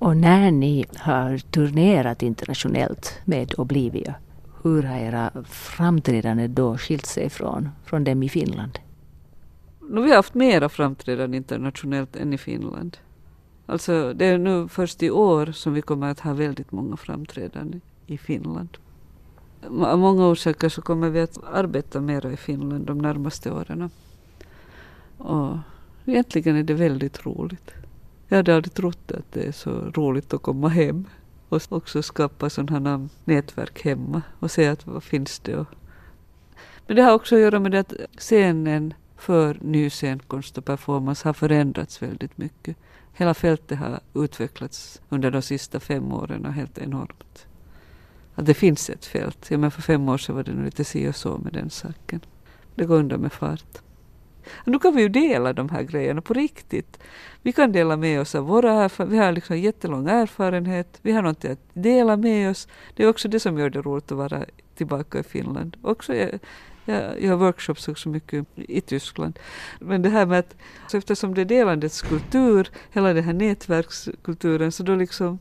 Och 0.00 0.16
när 0.16 0.50
ni 0.50 0.84
har 0.96 1.38
turnerat 1.38 2.22
internationellt 2.22 3.20
med 3.24 3.54
Oblivia, 3.58 4.14
hur 4.62 4.82
har 4.82 4.96
era 4.96 5.30
framträdanden 5.48 6.54
då 6.54 6.78
skilt 6.78 7.06
sig 7.06 7.30
från, 7.30 7.68
från 7.84 8.04
dem 8.04 8.22
i 8.22 8.28
Finland? 8.28 8.78
Nu, 9.80 10.02
vi 10.02 10.08
har 10.08 10.16
haft 10.16 10.34
mera 10.34 10.68
framträdanden 10.68 11.34
internationellt 11.34 12.16
än 12.16 12.32
i 12.32 12.38
Finland. 12.38 12.96
Alltså 13.66 14.12
det 14.12 14.26
är 14.26 14.38
nu 14.38 14.68
först 14.68 15.02
i 15.02 15.10
år 15.10 15.46
som 15.46 15.74
vi 15.74 15.82
kommer 15.82 16.10
att 16.10 16.20
ha 16.20 16.32
väldigt 16.32 16.72
många 16.72 16.96
framträdanden 16.96 17.80
i 18.06 18.18
Finland. 18.18 18.78
Av 19.84 19.98
många 19.98 20.26
orsaker 20.26 20.68
så 20.68 20.82
kommer 20.82 21.10
vi 21.10 21.20
att 21.20 21.38
arbeta 21.52 22.00
mera 22.00 22.32
i 22.32 22.36
Finland 22.36 22.86
de 22.86 22.98
närmaste 22.98 23.50
åren. 23.50 23.90
Och 25.18 25.56
egentligen 26.06 26.56
är 26.56 26.62
det 26.62 26.74
väldigt 26.74 27.26
roligt. 27.26 27.74
Jag 28.30 28.36
hade 28.36 28.56
aldrig 28.56 28.74
trott 28.74 29.12
att 29.12 29.32
det 29.32 29.42
är 29.42 29.52
så 29.52 29.70
roligt 29.70 30.34
att 30.34 30.42
komma 30.42 30.68
hem 30.68 31.06
och 31.48 31.62
också 31.68 32.02
skapa 32.02 32.50
sådana 32.50 33.08
nätverk 33.24 33.84
hemma 33.84 34.22
och 34.38 34.50
se 34.50 34.68
att 34.68 34.86
vad 34.86 35.02
finns 35.02 35.38
det. 35.38 35.66
Men 36.86 36.96
det 36.96 37.02
har 37.02 37.12
också 37.12 37.34
att 37.34 37.40
göra 37.40 37.60
med 37.60 37.74
att 37.74 37.92
scenen 38.18 38.94
för 39.16 39.58
ny 39.60 39.90
scenkonst 39.90 40.58
och 40.58 40.64
performance 40.64 41.28
har 41.28 41.32
förändrats 41.32 42.02
väldigt 42.02 42.38
mycket. 42.38 42.76
Hela 43.12 43.34
fältet 43.34 43.78
har 43.78 44.00
utvecklats 44.14 45.02
under 45.08 45.30
de 45.30 45.42
sista 45.42 45.80
fem 45.80 46.12
åren 46.12 46.46
och 46.46 46.52
helt 46.52 46.78
enormt. 46.78 47.46
Att 48.34 48.46
det 48.46 48.54
finns 48.54 48.90
ett 48.90 49.06
fält. 49.06 49.50
Ja, 49.50 49.58
men 49.58 49.70
för 49.70 49.82
fem 49.82 50.08
år 50.08 50.18
sedan 50.18 50.34
var 50.34 50.42
det 50.42 50.52
nog 50.52 50.64
lite 50.64 50.84
si 50.84 51.08
och 51.08 51.16
så 51.16 51.38
med 51.38 51.52
den 51.52 51.70
saken. 51.70 52.20
Det 52.74 52.84
går 52.84 52.96
undan 52.96 53.20
med 53.20 53.32
fart. 53.32 53.82
Nu 54.64 54.78
kan 54.78 54.96
vi 54.96 55.02
ju 55.02 55.08
dela 55.08 55.52
de 55.52 55.68
här 55.68 55.82
grejerna 55.82 56.20
på 56.20 56.34
riktigt. 56.34 56.98
Vi 57.42 57.52
kan 57.52 57.72
dela 57.72 57.96
med 57.96 58.20
oss 58.20 58.34
av 58.34 58.44
våra 58.44 58.72
erfarenheter. 58.72 59.16
Vi 59.16 59.24
har 59.24 59.32
liksom 59.32 59.58
jättelång 59.58 60.08
erfarenhet. 60.08 60.98
Vi 61.02 61.12
har 61.12 61.22
någonting 61.22 61.50
att 61.50 61.70
dela 61.72 62.16
med 62.16 62.50
oss. 62.50 62.68
Det 62.96 63.02
är 63.02 63.08
också 63.08 63.28
det 63.28 63.40
som 63.40 63.58
gör 63.58 63.70
det 63.70 63.82
roligt 63.82 64.12
att 64.12 64.18
vara 64.18 64.44
tillbaka 64.74 65.18
i 65.18 65.22
Finland. 65.22 65.76
Också 65.82 66.14
jag, 66.14 66.38
jag, 66.84 67.22
jag 67.22 67.30
har 67.30 67.36
workshops 67.36 67.88
också 67.88 68.08
mycket 68.08 68.46
i 68.56 68.80
Tyskland. 68.80 69.38
Men 69.78 70.02
det 70.02 70.08
här 70.08 70.26
med 70.26 70.38
att 70.38 70.56
så 70.88 70.96
eftersom 70.96 71.34
det 71.34 71.40
är 71.40 71.44
delandets 71.44 72.02
kultur, 72.02 72.68
hela 72.92 73.12
den 73.12 73.24
här 73.24 73.32
nätverkskulturen, 73.32 74.72
så 74.72 74.82
då 74.82 74.94
liksom, 74.94 75.38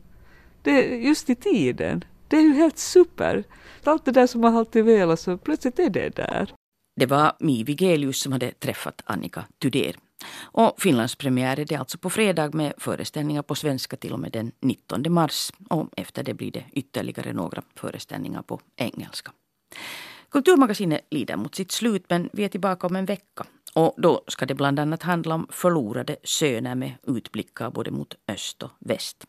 det 0.63 0.93
är 0.93 0.97
just 0.97 1.29
i 1.29 1.35
tiden. 1.35 2.03
Det 2.27 2.37
är 2.37 2.41
ju 2.41 2.53
helt 2.53 2.77
super. 2.77 3.43
Allt 3.83 4.05
det 4.05 4.11
där 4.11 4.27
som 4.27 4.41
man 4.41 4.57
alltid 4.57 4.85
velat, 4.85 5.19
så 5.19 5.37
plötsligt 5.37 5.79
är 5.79 5.89
det 5.89 6.15
där. 6.15 6.53
Det 6.99 7.05
var 7.05 7.33
Mi 7.39 7.63
Vigelius 7.63 8.21
som 8.21 8.31
hade 8.31 8.51
träffat 8.51 9.01
Annika 9.05 9.45
Tudér. 9.59 9.95
Och 10.41 10.81
Finlandspremiär 10.81 11.59
är 11.59 11.65
det 11.65 11.75
alltså 11.75 11.97
på 11.97 12.09
fredag 12.09 12.53
med 12.53 12.73
föreställningar 12.77 13.41
på 13.41 13.55
svenska 13.55 13.97
till 13.97 14.13
och 14.13 14.19
med 14.19 14.31
den 14.31 14.51
19 14.59 15.13
mars. 15.13 15.51
Och 15.69 15.89
efter 15.97 16.23
det 16.23 16.33
blir 16.33 16.51
det 16.51 16.65
ytterligare 16.71 17.33
några 17.33 17.61
föreställningar 17.75 18.41
på 18.41 18.59
engelska. 18.75 19.31
Kulturmagasinet 20.29 21.07
lider 21.11 21.37
mot 21.37 21.55
sitt 21.55 21.71
slut 21.71 22.05
men 22.09 22.29
vi 22.33 22.43
är 22.43 22.49
tillbaka 22.49 22.87
om 22.87 22.95
en 22.95 23.05
vecka. 23.05 23.45
Och 23.73 23.93
då 23.97 24.23
ska 24.27 24.45
det 24.45 24.55
bland 24.55 24.79
annat 24.79 25.03
handla 25.03 25.35
om 25.35 25.47
förlorade 25.49 26.15
söner 26.23 26.75
med 26.75 26.93
utblickar 27.07 27.69
både 27.69 27.91
mot 27.91 28.15
öst 28.27 28.63
och 28.63 28.71
väst. 28.79 29.25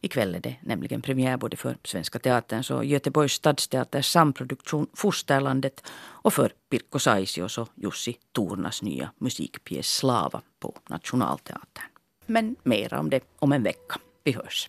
Ikväll 0.00 0.34
är 0.34 0.40
det 0.40 0.56
nämligen 0.62 1.02
premiär 1.02 1.36
både 1.36 1.56
för 1.56 1.76
Svenska 1.84 2.18
Teaterns 2.18 2.70
och 2.70 2.84
Göteborgs 2.84 3.32
stadsteaters 3.32 4.06
samproduktion 4.06 4.86
Fosterlandet 4.94 5.86
och 6.22 6.32
för 6.32 6.52
Pirkko 6.70 6.98
Saisios 6.98 7.58
och 7.58 7.68
Jussi 7.74 8.18
Tornas 8.32 8.82
nya 8.82 9.12
musikpjäs 9.18 9.86
Slava 9.86 10.42
på 10.58 10.78
Nationalteatern. 10.88 11.84
Men 12.26 12.56
mera 12.62 13.00
om 13.00 13.10
det 13.10 13.20
om 13.38 13.52
en 13.52 13.62
vecka. 13.62 13.98
Vi 14.24 14.32
hörs. 14.32 14.68